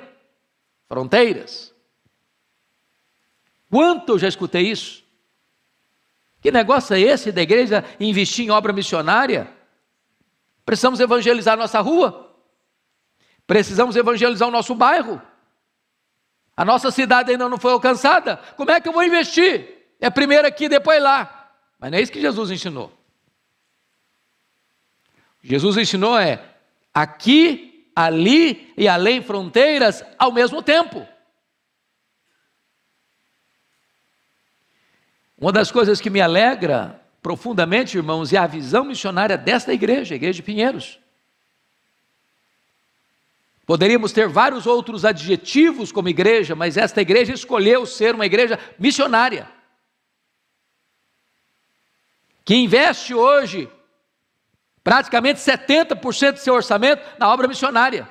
fronteiras. 0.88 1.74
Quanto 3.70 4.14
eu 4.14 4.20
já 4.20 4.28
escutei 4.28 4.64
isso? 4.64 5.04
Que 6.42 6.52
negócio 6.52 6.96
é 6.96 7.00
esse 7.00 7.32
da 7.32 7.42
igreja 7.42 7.84
investir 8.00 8.46
em 8.46 8.52
obra 8.52 8.72
missionária? 8.72 9.52
Precisamos 10.66 11.00
evangelizar 11.00 11.58
nossa 11.58 11.80
rua, 11.80 12.36
precisamos 13.46 13.96
evangelizar 13.96 14.48
o 14.48 14.52
nosso 14.52 14.76
bairro, 14.76 15.22
a 16.58 16.66
nossa 16.66 16.90
cidade 16.90 17.32
ainda 17.32 17.48
não 17.48 17.60
foi 17.60 17.72
alcançada. 17.72 18.38
Como 18.56 18.72
é 18.72 18.82
que 18.82 18.90
eu 18.90 18.94
vou 18.94 19.04
investir? 19.04 19.94
É 20.02 20.10
primeiro 20.10 20.48
aqui, 20.48 20.68
depois 20.68 21.00
lá. 21.02 21.52
Mas 21.80 21.92
não 21.92 22.00
é 22.00 22.02
isso 22.02 22.12
que 22.12 22.20
Jesus 22.20 22.50
ensinou. 22.50 22.92
Jesus 25.44 25.78
ensinou 25.78 26.18
é 26.18 26.44
aqui, 26.92 27.92
ali 27.96 28.74
e 28.76 28.88
além 28.88 29.22
fronteiras 29.22 30.04
ao 30.18 30.32
mesmo 30.32 30.64
tempo. 30.64 31.08
Uma 35.38 35.52
das 35.52 35.72
coisas 35.72 36.02
que 36.02 36.10
me 36.10 36.20
alegra 36.20 37.00
profundamente, 37.22 37.98
irmãos, 37.98 38.34
é 38.34 38.38
a 38.38 38.48
visão 38.48 38.84
missionária 38.84 39.38
desta 39.38 39.72
igreja, 39.72 40.16
a 40.16 40.18
igreja 40.18 40.38
de 40.38 40.44
Pinheiros. 40.44 41.00
Poderíamos 43.68 44.14
ter 44.14 44.30
vários 44.30 44.66
outros 44.66 45.04
adjetivos 45.04 45.92
como 45.92 46.08
igreja, 46.08 46.56
mas 46.56 46.78
esta 46.78 47.02
igreja 47.02 47.34
escolheu 47.34 47.86
ser 47.86 48.16
uma 48.16 48.26
igreja 48.26 48.58
missionária. 48.80 49.52
Que 52.46 52.56
investe 52.56 53.14
hoje 53.14 53.70
praticamente 54.82 55.42
70% 55.42 56.32
do 56.32 56.40
seu 56.40 56.54
orçamento 56.54 57.04
na 57.20 57.28
obra 57.28 57.46
missionária. 57.46 58.10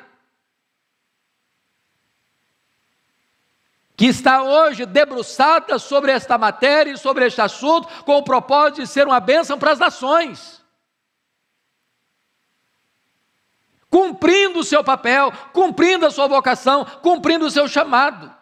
Que 3.97 4.05
está 4.05 4.43
hoje 4.43 4.85
debruçada 4.85 5.79
sobre 5.79 6.13
esta 6.13 6.37
matéria 6.37 6.93
e 6.93 6.99
sobre 6.99 7.25
este 7.25 7.41
assunto, 7.41 7.89
com 8.05 8.19
o 8.19 8.23
propósito 8.23 8.83
de 8.83 8.87
ser 8.87 9.07
uma 9.07 9.21
bênção 9.21 9.59
para 9.59 9.73
as 9.73 9.79
nações. 9.79 10.56
Cumprindo 13.91 14.61
o 14.61 14.65
seu 14.65 14.83
papel, 14.83 15.33
cumprindo 15.53 16.07
a 16.07 16.11
sua 16.11 16.27
vocação, 16.27 16.85
cumprindo 16.85 17.47
o 17.47 17.51
seu 17.51 17.69
chamado. 17.69 18.35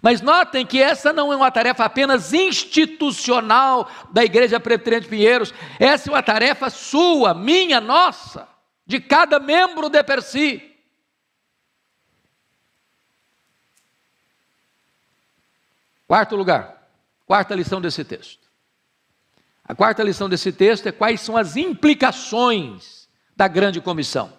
Mas 0.00 0.20
notem 0.20 0.64
que 0.64 0.80
essa 0.80 1.12
não 1.12 1.32
é 1.32 1.36
uma 1.36 1.50
tarefa 1.50 1.84
apenas 1.84 2.32
institucional 2.32 3.90
da 4.12 4.24
Igreja 4.24 4.60
Presbiteriana 4.60 5.02
de 5.02 5.08
Pinheiros, 5.08 5.52
essa 5.78 6.08
é 6.08 6.12
uma 6.12 6.22
tarefa 6.22 6.70
sua, 6.70 7.34
minha, 7.34 7.80
nossa, 7.80 8.48
de 8.86 9.00
cada 9.00 9.40
membro 9.40 9.88
de 9.88 10.02
per 10.04 10.22
si. 10.22 10.62
Quarto 16.06 16.36
lugar, 16.36 16.88
quarta 17.26 17.54
lição 17.54 17.80
desse 17.80 18.04
texto. 18.04 18.48
A 19.64 19.74
quarta 19.74 20.02
lição 20.02 20.28
desse 20.28 20.50
texto 20.52 20.86
é 20.86 20.92
quais 20.92 21.20
são 21.20 21.36
as 21.36 21.56
implicações 21.56 22.97
da 23.38 23.48
grande 23.48 23.80
comissão. 23.80 24.30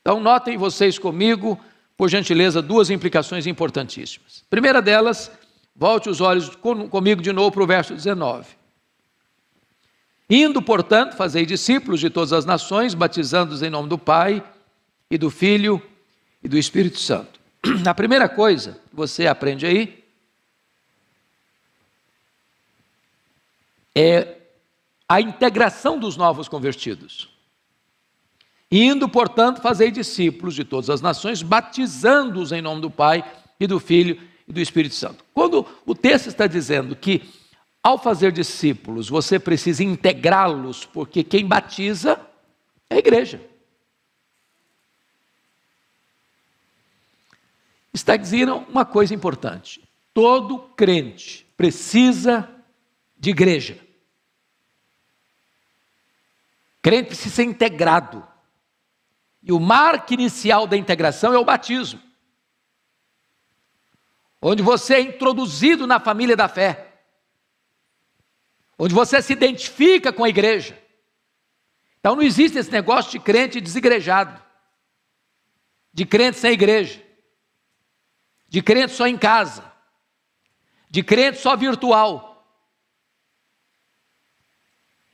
Então, 0.00 0.20
notem 0.20 0.56
vocês 0.56 0.98
comigo, 0.98 1.60
por 1.98 2.08
gentileza, 2.08 2.62
duas 2.62 2.88
implicações 2.88 3.46
importantíssimas. 3.46 4.42
primeira 4.48 4.80
delas, 4.80 5.30
Volte 5.76 6.08
os 6.08 6.20
olhos 6.20 6.54
comigo 6.54 7.20
de 7.20 7.32
novo 7.32 7.50
para 7.50 7.62
o 7.62 7.66
verso 7.66 7.94
19. 7.94 8.46
Indo, 10.30 10.62
portanto, 10.62 11.16
fazei 11.16 11.44
discípulos 11.44 11.98
de 11.98 12.08
todas 12.08 12.32
as 12.32 12.44
nações, 12.44 12.94
batizando-os 12.94 13.60
em 13.60 13.70
nome 13.70 13.88
do 13.88 13.98
Pai 13.98 14.42
e 15.10 15.18
do 15.18 15.30
Filho 15.30 15.82
e 16.42 16.48
do 16.48 16.56
Espírito 16.56 16.98
Santo. 16.98 17.40
A 17.84 17.92
primeira 17.92 18.28
coisa 18.28 18.78
que 18.88 18.94
você 18.94 19.26
aprende 19.26 19.66
aí 19.66 20.04
é 23.94 24.38
a 25.08 25.20
integração 25.20 25.98
dos 25.98 26.16
novos 26.16 26.48
convertidos. 26.48 27.28
Indo, 28.76 29.08
portanto, 29.08 29.62
fazei 29.62 29.88
discípulos 29.88 30.52
de 30.52 30.64
todas 30.64 30.90
as 30.90 31.00
nações, 31.00 31.42
batizando-os 31.42 32.50
em 32.50 32.60
nome 32.60 32.80
do 32.80 32.90
Pai 32.90 33.24
e 33.60 33.68
do 33.68 33.78
Filho 33.78 34.20
e 34.48 34.52
do 34.52 34.60
Espírito 34.60 34.96
Santo. 34.96 35.24
Quando 35.32 35.64
o 35.86 35.94
texto 35.94 36.26
está 36.26 36.48
dizendo 36.48 36.96
que, 36.96 37.22
ao 37.80 37.96
fazer 37.96 38.32
discípulos, 38.32 39.08
você 39.08 39.38
precisa 39.38 39.84
integrá-los, 39.84 40.84
porque 40.86 41.22
quem 41.22 41.46
batiza 41.46 42.20
é 42.90 42.96
a 42.96 42.98
igreja. 42.98 43.40
Está 47.92 48.16
dizendo 48.16 48.56
uma 48.68 48.84
coisa 48.84 49.14
importante: 49.14 49.88
todo 50.12 50.58
crente 50.58 51.46
precisa 51.56 52.50
de 53.16 53.30
igreja. 53.30 53.78
Crente 56.82 57.06
precisa 57.06 57.36
ser 57.36 57.44
integrado. 57.44 58.33
E 59.44 59.52
o 59.52 59.60
marco 59.60 60.12
inicial 60.12 60.66
da 60.66 60.76
integração 60.76 61.32
é 61.32 61.38
o 61.38 61.44
batismo 61.44 62.00
onde 64.46 64.62
você 64.62 64.96
é 64.96 65.00
introduzido 65.00 65.86
na 65.86 65.98
família 65.98 66.36
da 66.36 66.46
fé, 66.46 66.92
onde 68.78 68.94
você 68.94 69.22
se 69.22 69.32
identifica 69.32 70.12
com 70.12 70.22
a 70.22 70.28
igreja. 70.28 70.78
Então 71.98 72.14
não 72.14 72.22
existe 72.22 72.58
esse 72.58 72.70
negócio 72.70 73.10
de 73.10 73.18
crente 73.18 73.58
desigrejado, 73.58 74.38
de 75.90 76.04
crente 76.04 76.36
sem 76.36 76.52
igreja, 76.52 77.02
de 78.46 78.60
crente 78.60 78.92
só 78.92 79.06
em 79.06 79.16
casa, 79.16 79.72
de 80.90 81.02
crente 81.02 81.38
só 81.38 81.56
virtual. 81.56 82.46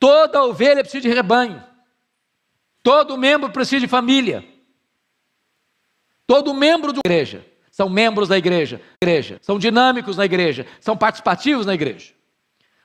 Toda 0.01 0.43
ovelha 0.43 0.83
precisa 0.83 1.03
de 1.03 1.09
rebanho, 1.09 1.65
todo 2.83 3.17
membro 3.17 3.51
precisa 3.51 3.81
de 3.81 3.89
família, 3.89 4.45
todo 6.27 6.55
membro 6.55 6.93
da 6.93 7.01
igreja 7.05 7.51
são 7.81 7.89
membros 7.89 8.29
da 8.29 8.37
igreja, 8.37 8.81
igreja, 9.01 9.39
são 9.41 9.59
dinâmicos 9.59 10.17
na 10.17 10.25
igreja, 10.27 10.67
são 10.81 10.97
participativos 10.97 11.65
na 11.65 11.73
igreja. 11.73 12.13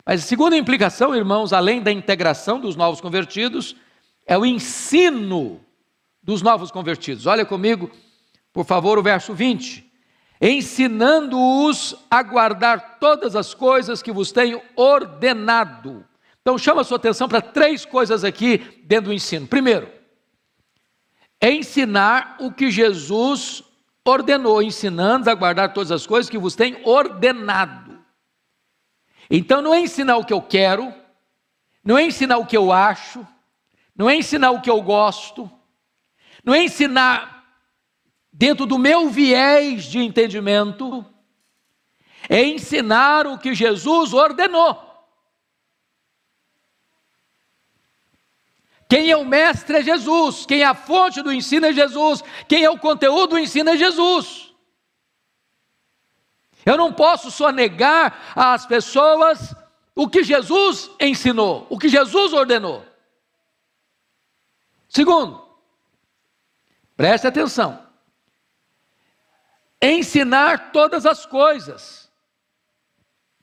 Mas 0.06 0.24
a 0.24 0.26
segunda 0.26 0.56
implicação, 0.56 1.16
irmãos, 1.16 1.52
além 1.52 1.82
da 1.82 1.92
integração 1.92 2.60
dos 2.60 2.76
novos 2.76 3.02
convertidos, 3.02 3.76
é 4.26 4.38
o 4.38 4.46
ensino 4.46 5.60
dos 6.22 6.42
novos 6.42 6.72
convertidos. 6.72 7.26
Olha 7.26 7.46
comigo, 7.46 7.92
por 8.54 8.66
favor, 8.66 8.98
o 8.98 9.04
verso 9.04 9.34
20. 9.34 9.84
Ensinando-os 10.40 11.96
a 12.10 12.24
guardar 12.24 12.98
todas 13.00 13.36
as 13.36 13.54
coisas 13.54 14.02
que 14.02 14.12
vos 14.12 14.32
tenho 14.32 14.62
ordenado. 14.76 16.06
Então, 16.46 16.60
chama 16.60 16.82
a 16.82 16.84
sua 16.84 16.98
atenção 16.98 17.28
para 17.28 17.42
três 17.42 17.86
coisas 17.86 18.24
aqui 18.24 18.60
dentro 18.84 19.06
do 19.06 19.14
ensino. 19.14 19.48
Primeiro, 19.48 19.92
é 21.42 21.52
ensinar 21.52 22.38
o 22.40 22.52
que 22.52 22.70
Jesus 22.70 23.64
ordenou, 24.06 24.62
ensinando 24.62 25.28
a 25.28 25.34
guardar 25.34 25.74
todas 25.74 25.92
as 25.92 26.06
coisas 26.06 26.30
que 26.30 26.38
vos 26.38 26.56
tem 26.56 26.80
ordenado. 26.88 28.00
Então 29.28 29.60
não 29.60 29.74
é 29.74 29.80
ensinar 29.80 30.18
o 30.18 30.24
que 30.24 30.34
eu 30.34 30.42
quero, 30.42 30.94
não 31.84 31.98
é 31.98 32.06
ensinar 32.06 32.38
o 32.38 32.46
que 32.46 32.56
eu 32.56 32.72
acho, 32.72 33.28
não 33.96 34.08
é 34.08 34.16
ensinar 34.16 34.52
o 34.52 34.62
que 34.62 34.70
eu 34.70 34.80
gosto, 34.84 35.50
não 36.44 36.54
é 36.54 36.64
ensinar 36.64 37.44
dentro 38.32 38.68
do 38.68 38.78
meu 38.78 39.10
viés 39.10 39.86
de 39.86 39.98
entendimento, 39.98 41.04
é 42.30 42.44
ensinar 42.44 43.26
o 43.26 43.40
que 43.40 43.56
Jesus 43.56 44.14
ordenou. 44.14 44.85
Quem 48.88 49.10
é 49.10 49.18
o 49.18 49.26
mestre 49.26 49.78
é 49.78 49.82
Jesus, 49.82 50.46
quem 50.46 50.62
é 50.62 50.66
a 50.66 50.76
fonte 50.76 51.22
do 51.22 51.34
ensino 51.34 51.66
é 51.66 51.74
Jesus, 51.74 52.24
quem 52.48 52.64
é 52.64 52.70
o 52.70 52.78
conteúdo 52.78 53.32
do 53.32 53.40
ensino 53.40 53.72
é 53.72 53.78
Jesus. 53.78 54.54
Eu 56.66 56.78
não 56.78 56.94
posso 56.94 57.30
só 57.32 57.52
negar 57.52 58.34
às 58.36 58.66
pessoas 58.66 59.56
o 59.96 60.08
que 60.08 60.24
Jesus 60.24 60.90
ensinou, 61.00 61.66
o 61.70 61.80
que 61.80 61.90
Jesus 61.90 62.34
ordenou. 62.34 62.86
Segundo, 64.90 65.44
preste 66.96 67.28
atenção. 67.28 67.84
Ensinar 69.82 70.72
todas 70.72 71.06
as 71.06 71.26
coisas. 71.26 72.12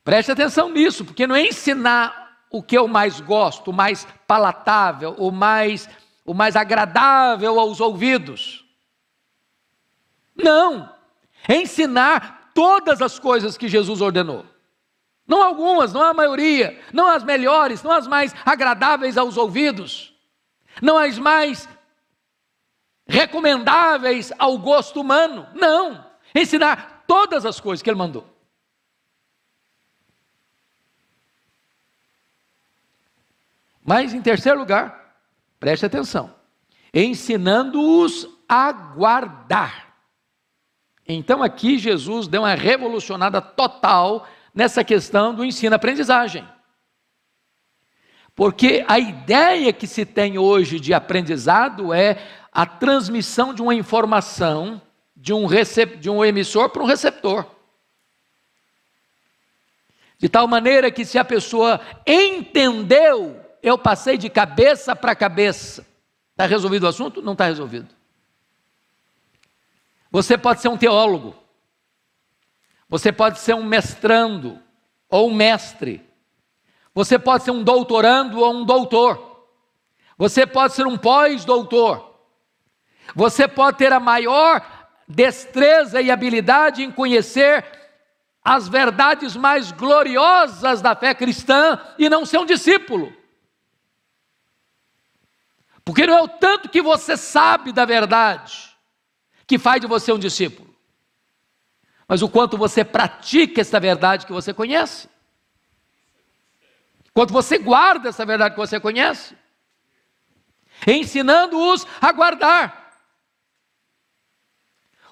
Preste 0.04 0.32
atenção 0.32 0.68
nisso, 0.70 1.04
porque 1.04 1.26
não 1.26 1.36
é 1.36 1.42
ensinar 1.46 2.21
o 2.52 2.62
que 2.62 2.76
eu 2.76 2.86
mais 2.86 3.18
gosto, 3.20 3.70
o 3.70 3.74
mais 3.74 4.06
palatável, 4.26 5.14
o 5.18 5.32
mais, 5.32 5.88
o 6.24 6.34
mais 6.34 6.54
agradável 6.54 7.58
aos 7.58 7.80
ouvidos. 7.80 8.64
Não, 10.36 10.92
ensinar 11.48 12.50
todas 12.54 13.00
as 13.00 13.18
coisas 13.18 13.56
que 13.56 13.66
Jesus 13.66 14.02
ordenou. 14.02 14.44
Não 15.26 15.42
algumas, 15.42 15.92
não 15.92 16.02
a 16.02 16.12
maioria, 16.12 16.78
não 16.92 17.08
as 17.08 17.24
melhores, 17.24 17.82
não 17.82 17.92
as 17.92 18.06
mais 18.06 18.34
agradáveis 18.44 19.16
aos 19.16 19.36
ouvidos, 19.38 20.14
não 20.82 20.98
as 20.98 21.18
mais 21.18 21.66
recomendáveis 23.06 24.32
ao 24.38 24.58
gosto 24.58 25.00
humano. 25.00 25.46
Não, 25.54 26.04
ensinar 26.34 27.04
todas 27.06 27.46
as 27.46 27.58
coisas 27.58 27.82
que 27.82 27.88
ele 27.88 27.98
mandou. 27.98 28.31
Mas, 33.84 34.14
em 34.14 34.22
terceiro 34.22 34.58
lugar, 34.58 35.16
preste 35.58 35.84
atenção: 35.84 36.34
ensinando-os 36.92 38.28
a 38.48 38.70
guardar. 38.72 39.94
Então, 41.06 41.42
aqui 41.42 41.78
Jesus 41.78 42.28
deu 42.28 42.42
uma 42.42 42.54
revolucionada 42.54 43.40
total 43.40 44.26
nessa 44.54 44.84
questão 44.84 45.34
do 45.34 45.44
ensino-aprendizagem. 45.44 46.46
Porque 48.34 48.84
a 48.88 48.98
ideia 48.98 49.72
que 49.72 49.86
se 49.86 50.06
tem 50.06 50.38
hoje 50.38 50.80
de 50.80 50.94
aprendizado 50.94 51.92
é 51.92 52.16
a 52.50 52.64
transmissão 52.64 53.52
de 53.52 53.60
uma 53.60 53.74
informação 53.74 54.80
de 55.14 55.32
um, 55.32 55.46
de 55.98 56.10
um 56.10 56.24
emissor 56.24 56.70
para 56.70 56.82
um 56.82 56.86
receptor. 56.86 57.46
De 60.18 60.28
tal 60.28 60.46
maneira 60.46 60.90
que 60.90 61.04
se 61.04 61.18
a 61.18 61.24
pessoa 61.24 61.80
entendeu 62.06 63.41
eu 63.62 63.78
passei 63.78 64.18
de 64.18 64.28
cabeça 64.28 64.96
para 64.96 65.14
cabeça. 65.14 65.86
Está 66.32 66.46
resolvido 66.46 66.84
o 66.84 66.88
assunto? 66.88 67.22
Não 67.22 67.34
está 67.34 67.44
resolvido. 67.44 67.88
Você 70.10 70.36
pode 70.36 70.60
ser 70.60 70.68
um 70.68 70.76
teólogo, 70.76 71.34
você 72.86 73.10
pode 73.10 73.38
ser 73.38 73.54
um 73.54 73.64
mestrando 73.64 74.60
ou 75.08 75.30
um 75.30 75.34
mestre, 75.34 76.06
você 76.94 77.18
pode 77.18 77.44
ser 77.44 77.50
um 77.50 77.62
doutorando 77.62 78.40
ou 78.40 78.52
um 78.52 78.64
doutor, 78.64 79.46
você 80.18 80.46
pode 80.46 80.74
ser 80.74 80.86
um 80.86 80.98
pós-doutor, 80.98 82.14
você 83.14 83.48
pode 83.48 83.78
ter 83.78 83.90
a 83.90 83.98
maior 83.98 84.62
destreza 85.08 86.02
e 86.02 86.10
habilidade 86.10 86.82
em 86.82 86.90
conhecer 86.90 87.64
as 88.44 88.68
verdades 88.68 89.34
mais 89.34 89.72
gloriosas 89.72 90.82
da 90.82 90.94
fé 90.94 91.14
cristã 91.14 91.80
e 91.98 92.10
não 92.10 92.26
ser 92.26 92.38
um 92.38 92.46
discípulo. 92.46 93.21
Porque 95.84 96.06
não 96.06 96.14
é 96.14 96.22
o 96.22 96.28
tanto 96.28 96.68
que 96.68 96.80
você 96.80 97.16
sabe 97.16 97.72
da 97.72 97.84
verdade 97.84 98.70
que 99.46 99.58
faz 99.58 99.80
de 99.80 99.86
você 99.86 100.12
um 100.12 100.18
discípulo, 100.18 100.72
mas 102.06 102.22
o 102.22 102.28
quanto 102.28 102.56
você 102.56 102.84
pratica 102.84 103.60
essa 103.60 103.80
verdade 103.80 104.26
que 104.26 104.32
você 104.32 104.54
conhece. 104.54 105.08
Quanto 107.12 107.32
você 107.32 107.58
guarda 107.58 108.08
essa 108.08 108.24
verdade 108.24 108.54
que 108.54 108.60
você 108.60 108.80
conhece, 108.80 109.36
ensinando-os 110.86 111.86
a 112.00 112.12
guardar. 112.12 112.82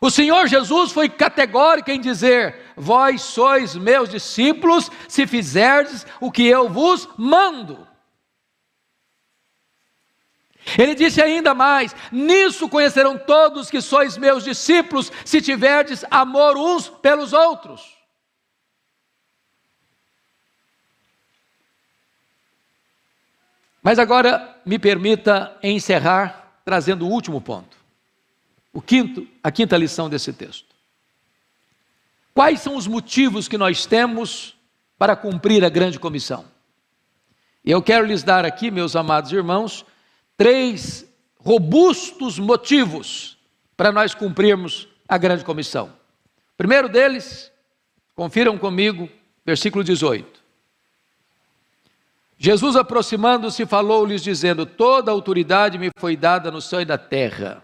O 0.00 0.10
Senhor 0.10 0.46
Jesus 0.46 0.92
foi 0.92 1.10
categórico 1.10 1.90
em 1.90 2.00
dizer: 2.00 2.72
Vós 2.74 3.20
sois 3.20 3.76
meus 3.76 4.08
discípulos, 4.08 4.90
se 5.06 5.26
fizerdes 5.26 6.06
o 6.20 6.32
que 6.32 6.46
eu 6.46 6.70
vos 6.70 7.06
mando. 7.18 7.86
Ele 10.78 10.94
disse 10.94 11.20
ainda 11.20 11.54
mais: 11.54 11.94
Nisso 12.12 12.68
conhecerão 12.68 13.18
todos 13.18 13.70
que 13.70 13.80
sois 13.80 14.16
meus 14.16 14.44
discípulos, 14.44 15.10
se 15.24 15.40
tiverdes 15.40 16.04
amor 16.10 16.56
uns 16.56 16.88
pelos 16.88 17.32
outros. 17.32 17.98
Mas 23.82 23.98
agora 23.98 24.60
me 24.64 24.78
permita 24.78 25.56
encerrar 25.62 26.60
trazendo 26.64 27.06
o 27.06 27.10
último 27.10 27.40
ponto. 27.40 27.76
O 28.72 28.80
quinto, 28.80 29.26
a 29.42 29.50
quinta 29.50 29.76
lição 29.76 30.08
desse 30.08 30.32
texto. 30.32 30.68
Quais 32.34 32.60
são 32.60 32.76
os 32.76 32.86
motivos 32.86 33.48
que 33.48 33.58
nós 33.58 33.86
temos 33.86 34.54
para 34.98 35.16
cumprir 35.16 35.64
a 35.64 35.68
grande 35.68 35.98
comissão? 35.98 36.44
Eu 37.64 37.82
quero 37.82 38.06
lhes 38.06 38.22
dar 38.22 38.44
aqui, 38.44 38.70
meus 38.70 38.94
amados 38.94 39.32
irmãos, 39.32 39.84
três 40.40 41.04
robustos 41.36 42.38
motivos 42.38 43.36
para 43.76 43.92
nós 43.92 44.14
cumprirmos 44.14 44.88
a 45.06 45.18
grande 45.18 45.44
comissão. 45.44 45.92
Primeiro 46.56 46.88
deles, 46.88 47.52
confiram 48.16 48.56
comigo, 48.56 49.06
versículo 49.44 49.84
18. 49.84 50.40
Jesus, 52.38 52.74
aproximando-se, 52.74 53.66
falou-lhes, 53.66 54.22
dizendo: 54.22 54.64
Toda 54.64 55.12
autoridade 55.12 55.76
me 55.76 55.90
foi 55.98 56.16
dada 56.16 56.50
no 56.50 56.62
céu 56.62 56.80
e 56.80 56.86
na 56.86 56.96
terra. 56.96 57.62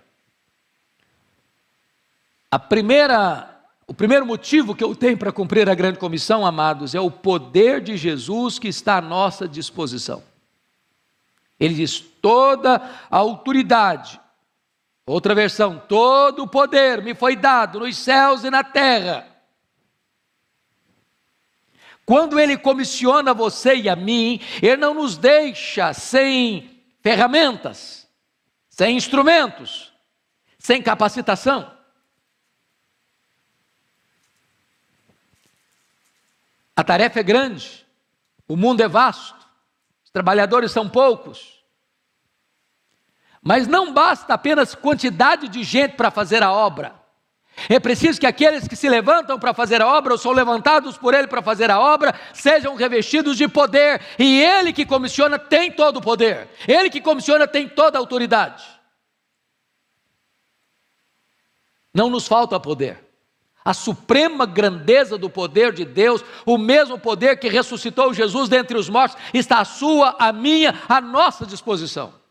A 2.50 2.58
primeira, 2.58 3.58
o 3.86 3.94
primeiro 3.94 4.26
motivo 4.26 4.74
que 4.74 4.84
eu 4.84 4.94
tenho 4.94 5.16
para 5.16 5.32
cumprir 5.32 5.66
a 5.70 5.74
grande 5.74 5.98
comissão, 5.98 6.44
amados, 6.44 6.94
é 6.94 7.00
o 7.00 7.10
poder 7.10 7.80
de 7.80 7.96
Jesus 7.96 8.58
que 8.58 8.68
está 8.68 8.98
à 8.98 9.00
nossa 9.00 9.48
disposição. 9.48 10.22
Ele 11.58 11.72
diz: 11.72 12.04
toda 12.26 12.82
a 13.08 13.18
autoridade, 13.18 14.20
outra 15.06 15.32
versão, 15.32 15.78
todo 15.88 16.42
o 16.42 16.48
poder 16.48 17.00
me 17.00 17.14
foi 17.14 17.36
dado 17.36 17.78
nos 17.78 17.96
céus 17.96 18.42
e 18.42 18.50
na 18.50 18.64
terra. 18.64 19.28
Quando 22.04 22.40
Ele 22.40 22.58
comissiona 22.58 23.32
você 23.32 23.76
e 23.76 23.88
a 23.88 23.94
mim, 23.94 24.40
Ele 24.60 24.76
não 24.76 24.92
nos 24.92 25.16
deixa 25.16 25.92
sem 25.92 26.84
ferramentas, 27.00 28.08
sem 28.68 28.96
instrumentos, 28.96 29.92
sem 30.58 30.82
capacitação. 30.82 31.72
A 36.74 36.82
tarefa 36.82 37.20
é 37.20 37.22
grande, 37.22 37.86
o 38.48 38.56
mundo 38.56 38.80
é 38.80 38.88
vasto, 38.88 39.46
os 40.04 40.10
trabalhadores 40.10 40.72
são 40.72 40.88
poucos. 40.88 41.55
Mas 43.46 43.68
não 43.68 43.92
basta 43.92 44.34
apenas 44.34 44.74
quantidade 44.74 45.46
de 45.46 45.62
gente 45.62 45.92
para 45.92 46.10
fazer 46.10 46.42
a 46.42 46.50
obra. 46.50 46.92
É 47.68 47.78
preciso 47.78 48.18
que 48.18 48.26
aqueles 48.26 48.66
que 48.66 48.74
se 48.74 48.88
levantam 48.88 49.38
para 49.38 49.54
fazer 49.54 49.80
a 49.80 49.86
obra, 49.86 50.14
ou 50.14 50.18
são 50.18 50.32
levantados 50.32 50.98
por 50.98 51.14
Ele 51.14 51.28
para 51.28 51.40
fazer 51.40 51.70
a 51.70 51.78
obra, 51.78 52.12
sejam 52.34 52.74
revestidos 52.74 53.36
de 53.36 53.46
poder, 53.46 54.02
e 54.18 54.42
Ele 54.42 54.72
que 54.72 54.84
comissiona 54.84 55.38
tem 55.38 55.70
todo 55.70 55.98
o 55.98 56.02
poder, 56.02 56.48
Ele 56.66 56.90
que 56.90 57.00
comissiona 57.00 57.46
tem 57.46 57.68
toda 57.68 57.96
a 57.96 58.00
autoridade. 58.00 58.64
Não 61.94 62.10
nos 62.10 62.26
falta 62.26 62.58
poder. 62.58 62.98
A 63.64 63.72
suprema 63.72 64.44
grandeza 64.44 65.16
do 65.16 65.30
poder 65.30 65.72
de 65.72 65.84
Deus, 65.84 66.24
o 66.44 66.58
mesmo 66.58 66.98
poder 66.98 67.38
que 67.38 67.48
ressuscitou 67.48 68.12
Jesus 68.12 68.48
dentre 68.48 68.76
os 68.76 68.88
mortos, 68.88 69.16
está 69.32 69.60
à 69.60 69.64
sua, 69.64 70.16
à 70.18 70.32
minha, 70.32 70.74
à 70.88 71.00
nossa 71.00 71.46
disposição. 71.46 72.25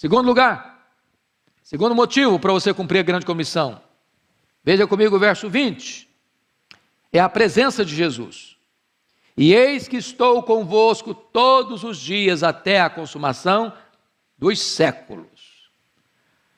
Segundo 0.00 0.24
lugar, 0.24 0.70
Segundo 1.62 1.94
motivo 1.94 2.40
para 2.40 2.52
você 2.52 2.72
cumprir 2.72 3.00
a 3.00 3.02
grande 3.02 3.26
comissão. 3.26 3.80
Veja 4.64 4.86
comigo 4.86 5.14
o 5.14 5.18
verso 5.20 5.48
20. 5.48 6.08
É 7.12 7.20
a 7.20 7.28
presença 7.28 7.84
de 7.84 7.94
Jesus. 7.94 8.56
E 9.36 9.54
eis 9.54 9.86
que 9.86 9.98
estou 9.98 10.42
convosco 10.42 11.12
todos 11.12 11.84
os 11.84 11.98
dias 11.98 12.42
até 12.42 12.80
a 12.80 12.88
consumação 12.88 13.72
dos 14.38 14.60
séculos. 14.60 15.70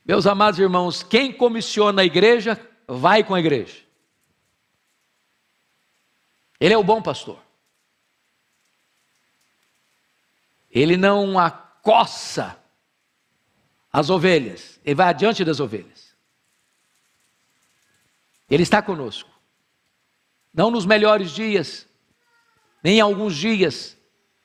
Meus 0.03 0.27
amados 0.27 0.59
irmãos, 0.61 1.03
quem 1.03 1.33
comissiona 1.33 2.03
a 2.03 2.07
igreja, 2.07 2.59
vai 2.87 3.25
com 3.25 3.35
a 3.35 3.41
igreja. 3.41 3.83
Ele 6.61 6.75
é 6.75 6.79
o 6.79 6.85
bom 6.85 7.03
pastor. 7.03 7.41
Ele 10.71 10.97
não 10.97 11.39
acossa 11.39 12.62
as 13.93 14.09
ovelhas, 14.09 14.81
ele 14.85 14.95
vai 14.95 15.09
adiante 15.09 15.45
das 15.45 15.61
ovelhas. 15.61 16.17
Ele 18.49 18.63
está 18.63 18.81
conosco. 18.81 19.31
Não 20.53 20.71
nos 20.71 20.87
melhores 20.87 21.31
dias, 21.31 21.87
nem 22.83 22.99
em 22.99 23.01
alguns 23.01 23.37
dias, 23.37 23.97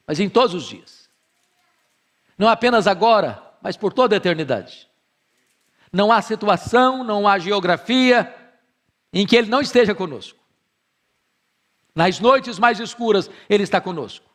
mas 0.06 0.20
em 0.20 0.30
todos 0.30 0.54
os 0.54 0.68
dias. 0.68 1.10
Não 2.38 2.48
apenas 2.48 2.88
agora, 2.88 3.42
mas 3.62 3.78
por 3.78 3.94
toda 3.94 4.16
a 4.16 4.18
eternidade. 4.18 4.88
Não 5.92 6.12
há 6.12 6.22
situação, 6.22 7.04
não 7.04 7.28
há 7.28 7.40
geografia 7.40 8.34
em 9.14 9.26
que 9.26 9.36
Ele 9.36 9.50
não 9.50 9.62
esteja 9.62 9.96
conosco. 9.96 10.38
Nas 11.96 12.20
noites 12.20 12.60
mais 12.60 12.80
escuras, 12.80 13.30
Ele 13.50 13.64
está 13.64 13.82
conosco. 13.82 14.26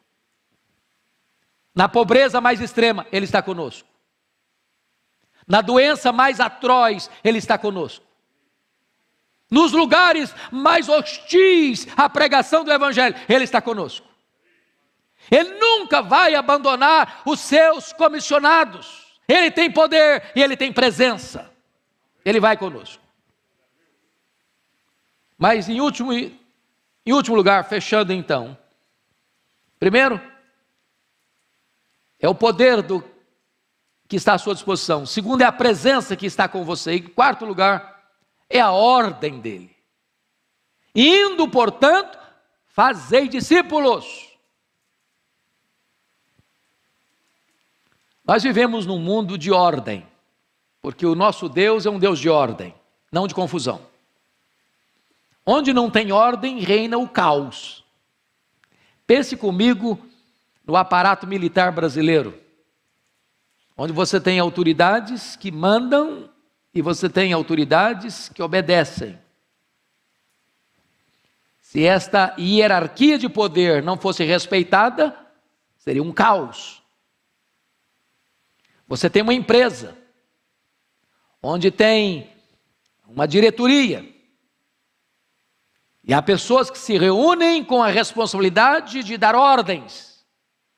Na 1.74 1.88
pobreza 1.88 2.40
mais 2.40 2.60
extrema, 2.60 3.06
Ele 3.12 3.24
está 3.24 3.42
conosco. 3.42 3.91
Na 5.52 5.60
doença 5.60 6.10
mais 6.12 6.40
atroz, 6.40 7.10
Ele 7.22 7.36
está 7.36 7.58
conosco. 7.58 8.02
Nos 9.50 9.70
lugares 9.72 10.34
mais 10.50 10.88
hostis 10.88 11.86
à 11.94 12.08
pregação 12.08 12.64
do 12.64 12.72
Evangelho, 12.72 13.14
Ele 13.28 13.44
está 13.44 13.60
conosco. 13.60 14.08
Ele 15.30 15.50
nunca 15.58 16.00
vai 16.00 16.34
abandonar 16.34 17.20
os 17.26 17.38
seus 17.40 17.92
comissionados. 17.92 19.20
Ele 19.28 19.50
tem 19.50 19.70
poder 19.70 20.32
e 20.34 20.42
ele 20.42 20.56
tem 20.56 20.72
presença. 20.72 21.52
Ele 22.24 22.40
vai 22.40 22.56
conosco. 22.56 23.02
Mas 25.36 25.68
em 25.68 25.82
último, 25.82 26.14
em 26.14 27.12
último 27.12 27.36
lugar, 27.36 27.68
fechando 27.68 28.10
então. 28.10 28.56
Primeiro, 29.78 30.18
é 32.18 32.26
o 32.26 32.34
poder 32.34 32.80
do 32.80 33.11
que 34.12 34.16
está 34.16 34.34
à 34.34 34.38
sua 34.38 34.52
disposição. 34.52 35.06
Segundo, 35.06 35.40
é 35.40 35.46
a 35.46 35.50
presença 35.50 36.14
que 36.14 36.26
está 36.26 36.46
com 36.46 36.66
você. 36.66 36.96
E 36.96 37.00
quarto 37.00 37.46
lugar, 37.46 38.04
é 38.46 38.60
a 38.60 38.70
ordem 38.70 39.40
dele. 39.40 39.74
Indo, 40.94 41.48
portanto, 41.48 42.18
fazei 42.66 43.26
discípulos. 43.26 44.28
Nós 48.22 48.42
vivemos 48.42 48.84
num 48.84 48.98
mundo 48.98 49.38
de 49.38 49.50
ordem, 49.50 50.06
porque 50.82 51.06
o 51.06 51.14
nosso 51.14 51.48
Deus 51.48 51.86
é 51.86 51.90
um 51.90 51.98
Deus 51.98 52.18
de 52.18 52.28
ordem, 52.28 52.74
não 53.10 53.26
de 53.26 53.32
confusão. 53.34 53.80
Onde 55.46 55.72
não 55.72 55.88
tem 55.88 56.12
ordem, 56.12 56.58
reina 56.58 56.98
o 56.98 57.08
caos. 57.08 57.82
Pense 59.06 59.38
comigo 59.38 59.98
no 60.66 60.76
aparato 60.76 61.26
militar 61.26 61.72
brasileiro 61.72 62.41
onde 63.82 63.92
você 63.92 64.20
tem 64.20 64.38
autoridades 64.38 65.34
que 65.34 65.50
mandam 65.50 66.30
e 66.72 66.80
você 66.80 67.08
tem 67.08 67.32
autoridades 67.32 68.28
que 68.28 68.40
obedecem. 68.40 69.18
Se 71.60 71.84
esta 71.84 72.32
hierarquia 72.38 73.18
de 73.18 73.28
poder 73.28 73.82
não 73.82 73.98
fosse 73.98 74.22
respeitada, 74.22 75.18
seria 75.76 76.00
um 76.00 76.12
caos. 76.12 76.80
Você 78.86 79.10
tem 79.10 79.20
uma 79.20 79.34
empresa, 79.34 79.98
onde 81.42 81.72
tem 81.72 82.32
uma 83.08 83.26
diretoria, 83.26 84.08
e 86.04 86.14
há 86.14 86.22
pessoas 86.22 86.70
que 86.70 86.78
se 86.78 86.96
reúnem 86.96 87.64
com 87.64 87.82
a 87.82 87.88
responsabilidade 87.88 89.02
de 89.02 89.18
dar 89.18 89.34
ordens, 89.34 90.24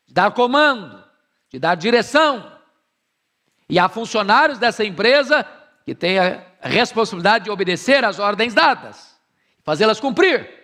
de 0.07 0.15
dar 0.15 0.33
comando, 0.33 1.05
de 1.51 1.59
dar 1.59 1.75
direção. 1.75 2.54
E 3.69 3.79
há 3.79 3.89
funcionários 3.89 4.59
dessa 4.59 4.85
empresa 4.85 5.47
que 5.85 5.95
têm 5.95 6.19
a 6.19 6.45
responsabilidade 6.63 7.45
de 7.45 7.51
obedecer 7.51 8.05
às 8.05 8.19
ordens 8.19 8.55
dadas, 8.55 9.19
fazê-las 9.63 10.01
cumprir. 10.01 10.63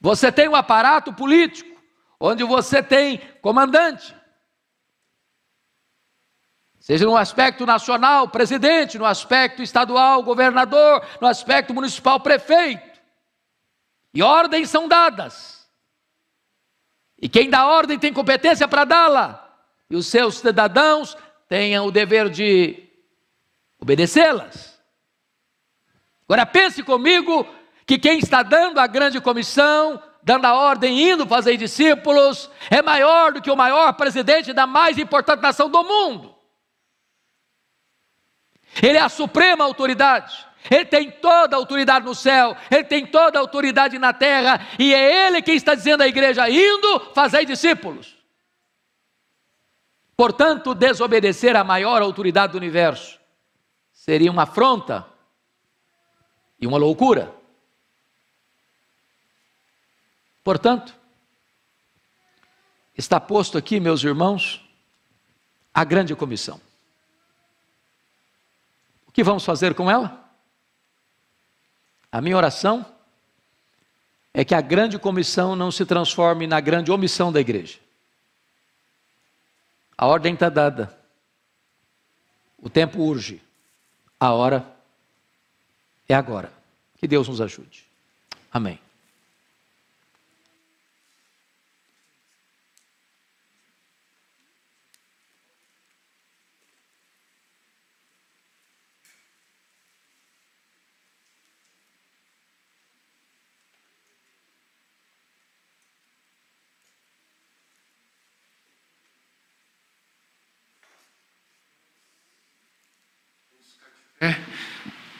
Você 0.00 0.30
tem 0.30 0.48
um 0.48 0.56
aparato 0.56 1.12
político, 1.12 1.80
onde 2.18 2.44
você 2.44 2.82
tem 2.82 3.18
comandante, 3.40 4.14
seja 6.78 7.06
no 7.06 7.16
aspecto 7.16 7.64
nacional, 7.64 8.28
presidente, 8.28 8.98
no 8.98 9.06
aspecto 9.06 9.62
estadual, 9.62 10.22
governador, 10.22 11.04
no 11.20 11.26
aspecto 11.26 11.72
municipal, 11.72 12.20
prefeito. 12.20 13.00
E 14.12 14.22
ordens 14.22 14.68
são 14.68 14.86
dadas. 14.86 15.66
E 17.20 17.28
quem 17.28 17.48
dá 17.48 17.66
ordem 17.66 17.98
tem 17.98 18.12
competência 18.12 18.68
para 18.68 18.84
dá-la 18.84 19.43
e 19.90 19.96
os 19.96 20.06
seus 20.06 20.38
cidadãos 20.38 21.16
tenham 21.48 21.86
o 21.86 21.90
dever 21.90 22.28
de 22.28 22.88
obedecê-las. 23.78 24.80
Agora 26.26 26.46
pense 26.46 26.82
comigo 26.82 27.46
que 27.86 27.98
quem 27.98 28.18
está 28.18 28.42
dando 28.42 28.78
a 28.78 28.86
grande 28.86 29.20
comissão 29.20 30.02
dando 30.24 30.46
a 30.46 30.54
ordem, 30.54 31.10
indo 31.10 31.26
fazer 31.26 31.56
discípulos, 31.58 32.50
é 32.70 32.80
maior 32.80 33.32
do 33.32 33.42
que 33.42 33.50
o 33.50 33.56
maior 33.56 33.92
presidente 33.92 34.54
da 34.54 34.66
mais 34.66 34.96
importante 34.96 35.42
nação 35.42 35.68
do 35.68 35.84
mundo. 35.84 36.34
Ele 38.82 38.96
é 38.96 39.02
a 39.02 39.10
suprema 39.10 39.64
autoridade. 39.64 40.34
Ele 40.70 40.86
tem 40.86 41.10
toda 41.10 41.54
a 41.54 41.58
autoridade 41.58 42.06
no 42.06 42.14
céu, 42.14 42.56
ele 42.70 42.84
tem 42.84 43.06
toda 43.06 43.38
a 43.38 43.42
autoridade 43.42 43.98
na 43.98 44.14
terra, 44.14 44.66
e 44.78 44.94
é 44.94 45.26
ele 45.26 45.42
quem 45.42 45.56
está 45.56 45.74
dizendo 45.74 46.02
à 46.02 46.08
igreja: 46.08 46.48
indo, 46.48 47.00
fazei 47.14 47.44
discípulos. 47.44 48.13
Portanto, 50.16 50.74
desobedecer 50.74 51.56
à 51.56 51.64
maior 51.64 52.00
autoridade 52.00 52.52
do 52.52 52.58
universo 52.58 53.18
seria 53.92 54.30
uma 54.30 54.44
afronta 54.44 55.06
e 56.60 56.66
uma 56.66 56.78
loucura. 56.78 57.34
Portanto, 60.44 60.94
está 62.96 63.18
posto 63.18 63.58
aqui, 63.58 63.80
meus 63.80 64.04
irmãos, 64.04 64.62
a 65.72 65.82
grande 65.82 66.14
comissão. 66.14 66.60
O 69.06 69.12
que 69.12 69.24
vamos 69.24 69.44
fazer 69.44 69.74
com 69.74 69.90
ela? 69.90 70.22
A 72.12 72.20
minha 72.20 72.36
oração 72.36 72.86
é 74.32 74.44
que 74.44 74.54
a 74.54 74.60
grande 74.60 74.98
comissão 74.98 75.56
não 75.56 75.72
se 75.72 75.84
transforme 75.84 76.46
na 76.46 76.60
grande 76.60 76.92
omissão 76.92 77.32
da 77.32 77.40
igreja. 77.40 77.83
A 79.96 80.06
ordem 80.06 80.34
está 80.34 80.48
dada, 80.48 80.96
o 82.58 82.68
tempo 82.68 83.02
urge, 83.02 83.40
a 84.18 84.32
hora 84.32 84.66
é 86.08 86.14
agora. 86.14 86.52
Que 86.98 87.06
Deus 87.06 87.28
nos 87.28 87.40
ajude. 87.40 87.84
Amém. 88.50 88.78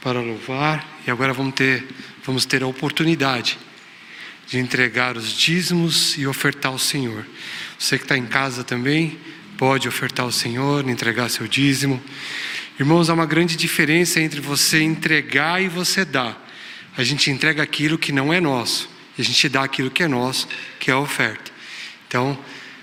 Para 0.05 0.21
louvar 0.21 1.01
e 1.07 1.11
agora 1.11 1.33
vamos 1.33 1.55
ter, 1.55 1.83
vamos 2.27 2.45
ter 2.45 2.63
a 2.63 2.67
oportunidade 2.67 3.59
de 4.47 4.59
entregar 4.59 5.17
os 5.17 5.33
dízimos 5.33 6.19
e 6.19 6.27
ofertar 6.27 6.73
ao 6.73 6.79
Senhor. 6.79 7.27
Você 7.79 7.97
que 7.97 8.05
está 8.05 8.15
em 8.15 8.27
casa 8.27 8.63
também 8.63 9.19
pode 9.57 9.89
ofertar 9.89 10.27
ao 10.27 10.31
Senhor, 10.31 10.87
entregar 10.91 11.31
seu 11.31 11.49
dízimo. 11.49 12.03
Irmãos, 12.79 13.09
há 13.09 13.15
uma 13.15 13.25
grande 13.25 13.57
diferença 13.57 14.21
entre 14.21 14.43
você 14.43 14.83
entregar 14.83 15.63
e 15.63 15.69
você 15.69 16.05
dar. 16.05 16.39
A 16.99 17.03
gente 17.03 17.31
entrega 17.31 17.63
aquilo 17.63 17.97
que 17.97 18.13
não 18.13 18.31
é 18.31 18.43
nosso 18.43 18.91
e 19.17 19.23
a 19.23 19.25
gente 19.25 19.49
dá 19.49 19.65
aquilo 19.65 19.91
que 19.91 20.03
é 20.03 20.09
nosso, 20.09 20.47
que 20.79 20.91
é 20.91 20.95
a 20.95 20.99
oferta. 20.99 21.51
Então, 22.07 22.39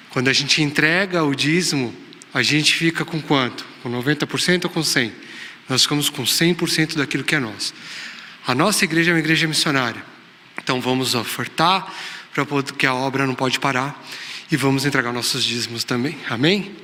quando 0.10 0.28
a 0.28 0.34
gente 0.34 0.64
entrega 0.64 1.24
o 1.24 1.36
dízimo, 1.36 1.94
a 2.34 2.42
gente 2.42 2.74
fica 2.74 3.06
com 3.06 3.22
quanto? 3.22 3.64
Com 3.84 3.92
90% 3.92 4.64
ou 4.64 4.72
com 4.72 4.82
100%? 4.82 5.12
Nós 5.72 5.84
ficamos 5.84 6.10
com 6.10 6.24
100% 6.24 6.98
daquilo 6.98 7.24
que 7.24 7.34
é 7.34 7.40
nosso. 7.40 7.74
A 8.46 8.54
nossa 8.54 8.84
igreja 8.84 9.12
é 9.12 9.14
uma 9.14 9.22
igreja 9.22 9.48
missionária. 9.48 10.04
Então 10.62 10.82
vamos 10.82 11.16
ofertar 11.16 11.90
para 12.34 12.46
que 12.78 12.86
a 12.86 12.94
obra 12.94 13.26
não 13.26 13.34
pode 13.34 13.58
parar 13.58 13.98
e 14.52 14.58
vamos 14.58 14.84
entregar 14.86 15.14
nossos 15.14 15.46
dízimos 15.46 15.86
também. 15.86 16.18
Amém? 16.30 16.76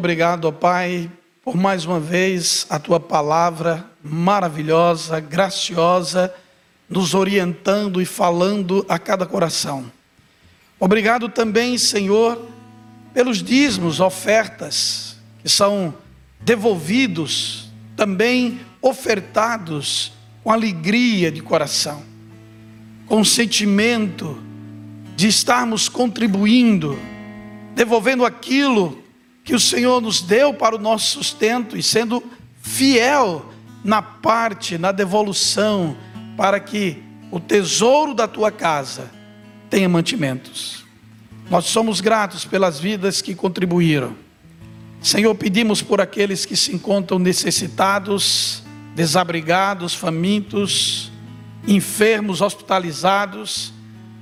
Obrigado, 0.00 0.46
ó 0.46 0.50
Pai, 0.50 1.10
por 1.44 1.54
mais 1.54 1.84
uma 1.84 2.00
vez 2.00 2.66
a 2.70 2.78
tua 2.78 2.98
palavra 2.98 3.84
maravilhosa, 4.02 5.20
graciosa, 5.20 6.32
nos 6.88 7.12
orientando 7.12 8.00
e 8.00 8.06
falando 8.06 8.82
a 8.88 8.98
cada 8.98 9.26
coração. 9.26 9.92
Obrigado 10.78 11.28
também, 11.28 11.76
Senhor, 11.76 12.48
pelos 13.12 13.42
dízimos, 13.42 14.00
ofertas 14.00 15.18
que 15.42 15.50
são 15.50 15.92
devolvidos, 16.40 17.70
também 17.94 18.58
ofertados 18.80 20.14
com 20.42 20.50
alegria 20.50 21.30
de 21.30 21.42
coração, 21.42 22.02
com 23.06 23.22
sentimento 23.22 24.42
de 25.14 25.28
estarmos 25.28 25.90
contribuindo, 25.90 26.98
devolvendo 27.74 28.24
aquilo 28.24 29.09
que 29.44 29.54
o 29.54 29.60
Senhor 29.60 30.00
nos 30.00 30.20
deu 30.20 30.52
para 30.52 30.76
o 30.76 30.78
nosso 30.78 31.18
sustento 31.18 31.76
e 31.76 31.82
sendo 31.82 32.22
fiel 32.62 33.50
na 33.82 34.02
parte, 34.02 34.76
na 34.76 34.92
devolução, 34.92 35.96
para 36.36 36.60
que 36.60 37.02
o 37.30 37.40
tesouro 37.40 38.14
da 38.14 38.28
tua 38.28 38.50
casa 38.50 39.10
tenha 39.68 39.88
mantimentos. 39.88 40.84
Nós 41.50 41.66
somos 41.66 42.00
gratos 42.00 42.44
pelas 42.44 42.78
vidas 42.78 43.22
que 43.22 43.34
contribuíram. 43.34 44.14
Senhor, 45.00 45.34
pedimos 45.34 45.80
por 45.80 46.00
aqueles 46.00 46.44
que 46.44 46.54
se 46.54 46.74
encontram 46.74 47.18
necessitados, 47.18 48.62
desabrigados, 48.94 49.94
famintos, 49.94 51.10
enfermos, 51.66 52.40
hospitalizados. 52.40 53.72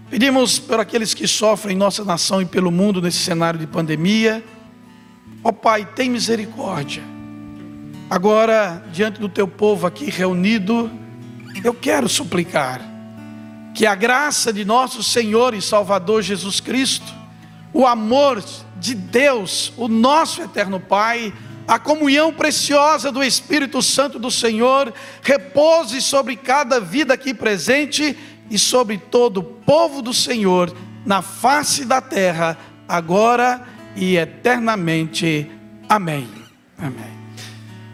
Pedimos 0.08 0.58
por 0.58 0.78
aqueles 0.80 1.14
que 1.14 1.26
sofrem 1.26 1.74
em 1.74 1.78
nossa 1.78 2.04
nação 2.04 2.40
e 2.40 2.46
pelo 2.46 2.70
mundo 2.70 3.02
nesse 3.02 3.18
cenário 3.18 3.58
de 3.58 3.66
pandemia. 3.66 4.42
Ó 5.42 5.50
oh, 5.50 5.52
Pai, 5.52 5.86
tem 5.94 6.10
misericórdia. 6.10 7.02
Agora, 8.10 8.82
diante 8.92 9.20
do 9.20 9.28
teu 9.28 9.46
povo 9.46 9.86
aqui 9.86 10.10
reunido, 10.10 10.90
eu 11.62 11.72
quero 11.74 12.08
suplicar 12.08 12.80
que 13.74 13.86
a 13.86 13.94
graça 13.94 14.52
de 14.52 14.64
nosso 14.64 15.02
Senhor 15.02 15.54
e 15.54 15.62
Salvador 15.62 16.22
Jesus 16.22 16.58
Cristo, 16.58 17.12
o 17.72 17.86
amor 17.86 18.42
de 18.76 18.94
Deus, 18.94 19.72
o 19.76 19.86
nosso 19.86 20.42
eterno 20.42 20.80
Pai, 20.80 21.32
a 21.66 21.78
comunhão 21.78 22.32
preciosa 22.32 23.12
do 23.12 23.22
Espírito 23.22 23.80
Santo 23.82 24.18
do 24.18 24.30
Senhor 24.30 24.92
repouse 25.22 26.00
sobre 26.00 26.34
cada 26.34 26.80
vida 26.80 27.14
aqui 27.14 27.32
presente 27.32 28.16
e 28.50 28.58
sobre 28.58 28.98
todo 28.98 29.38
o 29.38 29.44
povo 29.44 30.02
do 30.02 30.14
Senhor 30.14 30.74
na 31.04 31.22
face 31.22 31.84
da 31.84 32.00
terra, 32.00 32.58
agora 32.88 33.64
e 33.76 33.77
eternamente. 34.16 35.50
Amém. 35.88 36.28
Amém. 36.76 37.18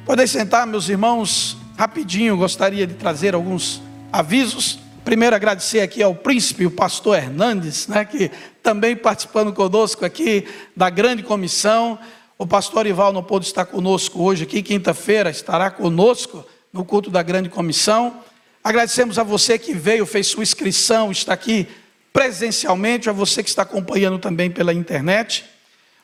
Podem 0.05 0.26
sentar, 0.26 0.66
meus 0.66 0.89
irmãos, 0.89 1.56
rapidinho, 1.76 2.36
gostaria 2.36 2.86
de 2.86 2.94
trazer 2.94 3.35
alguns 3.35 3.82
avisos. 4.12 4.78
Primeiro, 5.05 5.35
agradecer 5.35 5.81
aqui 5.81 6.02
ao 6.02 6.14
príncipe, 6.14 6.66
o 6.66 6.70
pastor 6.70 7.16
Hernandes, 7.16 7.89
né, 7.89 8.05
que 8.05 8.31
também 8.62 8.97
participando 8.97 9.52
conosco 9.52 10.05
aqui 10.05 10.47
da 10.76 10.89
grande 10.90 11.22
comissão. 11.22 11.98
O 12.36 12.47
pastor 12.47 12.86
Ival 12.86 13.12
não 13.12 13.22
pôde 13.22 13.47
estar 13.47 13.64
conosco 13.64 14.22
hoje 14.22 14.44
aqui, 14.44 14.62
quinta-feira 14.62 15.31
estará 15.31 15.70
conosco 15.70 16.44
no 16.72 16.85
culto 16.85 17.10
da 17.10 17.22
grande 17.22 17.48
comissão. 17.48 18.20
Agradecemos 18.62 19.18
a 19.18 19.22
você 19.22 19.59
que 19.59 19.74
veio, 19.74 20.06
fez 20.06 20.26
sua 20.26 20.43
inscrição, 20.43 21.12
está 21.12 21.35
aqui 21.35 21.68
presencialmente, 22.12 23.10
a 23.10 23.12
você 23.12 23.43
que 23.43 23.48
está 23.48 23.62
acompanhando 23.62 24.18
também 24.18 24.51
pela 24.51 24.72
internet. 24.72 25.44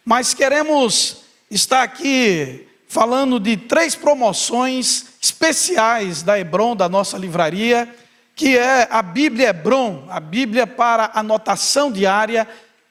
Mas 0.05 0.35
queremos 0.35 1.25
estar 1.51 1.83
aqui 1.83 2.67
falando 2.89 3.39
de 3.39 3.57
três 3.57 3.95
promoções 3.95 5.07
especiais 5.21 6.23
da 6.23 6.39
Hebron, 6.39 6.75
da 6.75 6.89
nossa 6.89 7.17
livraria, 7.17 7.89
que 8.35 8.57
é 8.57 8.89
a 8.91 9.03
Bíblia 9.03 9.49
Hebron, 9.51 10.07
a 10.09 10.19
Bíblia 10.19 10.67
para 10.67 11.11
anotação 11.15 11.93
diária 11.93 12.49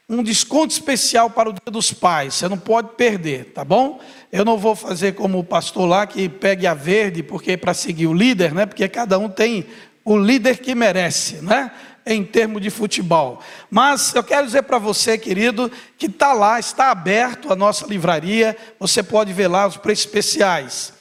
um 0.10 0.24
desconto 0.24 0.74
especial 0.74 1.30
para 1.30 1.50
o 1.50 1.54
Dia 1.54 1.72
dos 1.72 1.94
Pais. 1.94 2.34
Você 2.34 2.50
não 2.50 2.58
pode 2.58 2.96
perder, 2.96 3.52
tá 3.54 3.64
bom? 3.64 4.00
Eu 4.32 4.44
não 4.44 4.58
vou 4.58 4.76
fazer 4.76 5.14
como 5.14 5.38
o 5.38 5.44
pastor 5.44 5.88
lá 5.88 6.08
que 6.08 6.28
pegue 6.28 6.66
a 6.66 6.74
verde 6.74 7.22
porque 7.22 7.52
é 7.52 7.58
para 7.58 7.76
seguir 7.76 8.08
o 8.08 8.14
líder, 8.14 8.52
né? 8.52 8.66
Porque 8.66 8.88
cada 8.90 9.20
um 9.20 9.30
tem 9.30 9.68
o 10.04 10.18
líder 10.18 10.58
que 10.58 10.74
merece, 10.74 11.36
né? 11.44 11.72
Em 12.12 12.24
termos 12.24 12.62
de 12.62 12.70
futebol. 12.70 13.40
Mas 13.70 14.16
eu 14.16 14.24
quero 14.24 14.48
dizer 14.48 14.64
para 14.64 14.80
você, 14.80 15.18
querido, 15.18 15.72
que 15.98 16.08
está 16.08 16.34
lá, 16.34 16.60
está 16.60 16.90
aberto 16.90 17.54
a 17.54 17.56
nossa 17.56 17.86
livraria. 17.86 18.58
Você 18.80 19.04
pode 19.04 19.32
ver 19.32 19.48
lá 19.48 19.68
os 19.68 19.78
preços 19.78 20.06
especiais. 20.06 20.94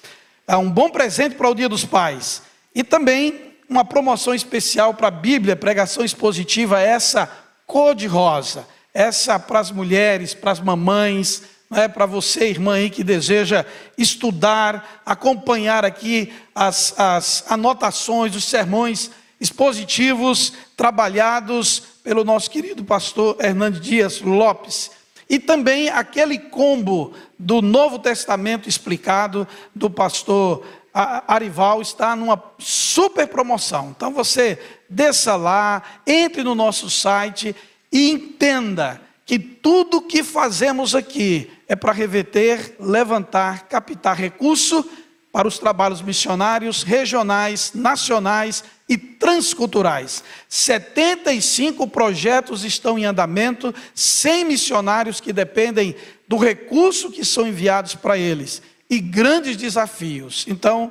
É 0.46 0.56
um 0.56 0.70
bom 0.70 0.90
presente 0.90 1.34
para 1.34 1.48
o 1.48 1.54
Dia 1.54 1.68
dos 1.68 1.84
Pais. 1.84 2.42
E 2.74 2.84
também 2.84 3.54
uma 3.68 3.84
promoção 3.84 4.34
especial 4.34 4.92
para 4.92 5.08
a 5.08 5.10
Bíblia, 5.10 5.56
pregação 5.56 6.04
expositiva, 6.04 6.80
essa 6.80 7.30
cor 7.66 7.94
de 7.94 8.06
rosa 8.06 8.66
essa 8.98 9.38
para 9.38 9.60
as 9.60 9.70
mulheres, 9.70 10.34
para 10.34 10.50
as 10.50 10.58
mamães, 10.58 11.42
é 11.70 11.86
para 11.86 12.04
você, 12.04 12.48
irmã 12.48 12.74
aí 12.74 12.90
que 12.90 13.04
deseja 13.04 13.64
estudar, 13.96 15.02
acompanhar 15.06 15.84
aqui 15.84 16.32
as, 16.54 16.98
as 16.98 17.44
anotações, 17.48 18.34
os 18.34 18.44
sermões 18.44 19.10
expositivos 19.40 20.52
trabalhados 20.76 21.82
pelo 22.02 22.24
nosso 22.24 22.50
querido 22.50 22.84
pastor 22.84 23.36
Hernandes 23.38 23.80
Dias 23.80 24.20
Lopes. 24.20 24.90
E 25.28 25.38
também 25.38 25.90
aquele 25.90 26.38
combo 26.38 27.12
do 27.38 27.60
Novo 27.60 27.98
Testamento 27.98 28.68
explicado 28.68 29.46
do 29.74 29.90
pastor 29.90 30.64
Arival 30.92 31.82
está 31.82 32.16
numa 32.16 32.42
super 32.58 33.28
promoção. 33.28 33.94
Então 33.96 34.12
você 34.12 34.58
desça 34.88 35.36
lá, 35.36 35.82
entre 36.06 36.42
no 36.42 36.54
nosso 36.54 36.88
site 36.88 37.54
e 37.92 38.10
entenda 38.10 39.00
que 39.24 39.38
tudo 39.38 40.00
que 40.00 40.24
fazemos 40.24 40.94
aqui 40.94 41.50
é 41.68 41.76
para 41.76 41.92
reverter, 41.92 42.74
levantar, 42.80 43.68
captar 43.68 44.16
recurso 44.16 44.88
para 45.30 45.46
os 45.46 45.58
trabalhos 45.58 46.00
missionários 46.00 46.82
regionais, 46.82 47.72
nacionais 47.74 48.64
e 48.88 48.96
transculturais. 48.96 50.24
75 50.48 51.86
projetos 51.88 52.64
estão 52.64 52.98
em 52.98 53.04
andamento, 53.04 53.74
100 53.94 54.44
missionários 54.44 55.20
que 55.20 55.32
dependem 55.32 55.94
do 56.26 56.36
recurso 56.36 57.10
que 57.10 57.24
são 57.24 57.46
enviados 57.46 57.94
para 57.94 58.16
eles 58.16 58.62
e 58.88 58.98
grandes 58.98 59.56
desafios. 59.56 60.46
Então, 60.48 60.90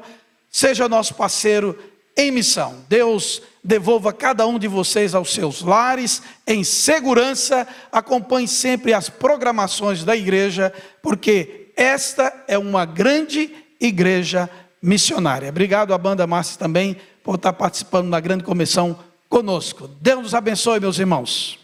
seja 0.49 0.87
nosso 0.87 1.15
parceiro 1.15 1.77
em 2.15 2.31
missão. 2.31 2.83
Deus 2.87 3.41
devolva 3.63 4.13
cada 4.13 4.45
um 4.47 4.57
de 4.57 4.67
vocês 4.67 5.13
aos 5.13 5.33
seus 5.33 5.61
lares 5.61 6.21
em 6.45 6.63
segurança. 6.63 7.67
Acompanhe 7.91 8.47
sempre 8.47 8.93
as 8.93 9.09
programações 9.09 10.03
da 10.03 10.15
igreja, 10.15 10.73
porque 11.01 11.71
esta 11.75 12.33
é 12.47 12.57
uma 12.57 12.85
grande 12.85 13.53
igreja 13.79 14.49
missionária. 14.81 15.49
Obrigado 15.49 15.93
à 15.93 15.97
banda 15.97 16.25
Márcia 16.25 16.57
também 16.57 16.97
por 17.27 17.35
estar 17.35 17.51
participando 17.51 18.09
da 18.09 18.21
grande 18.21 18.45
comissão 18.45 18.97
conosco. 19.27 19.89
Deus 19.99 20.21
nos 20.23 20.33
abençoe, 20.33 20.79
meus 20.79 20.97
irmãos. 20.97 21.59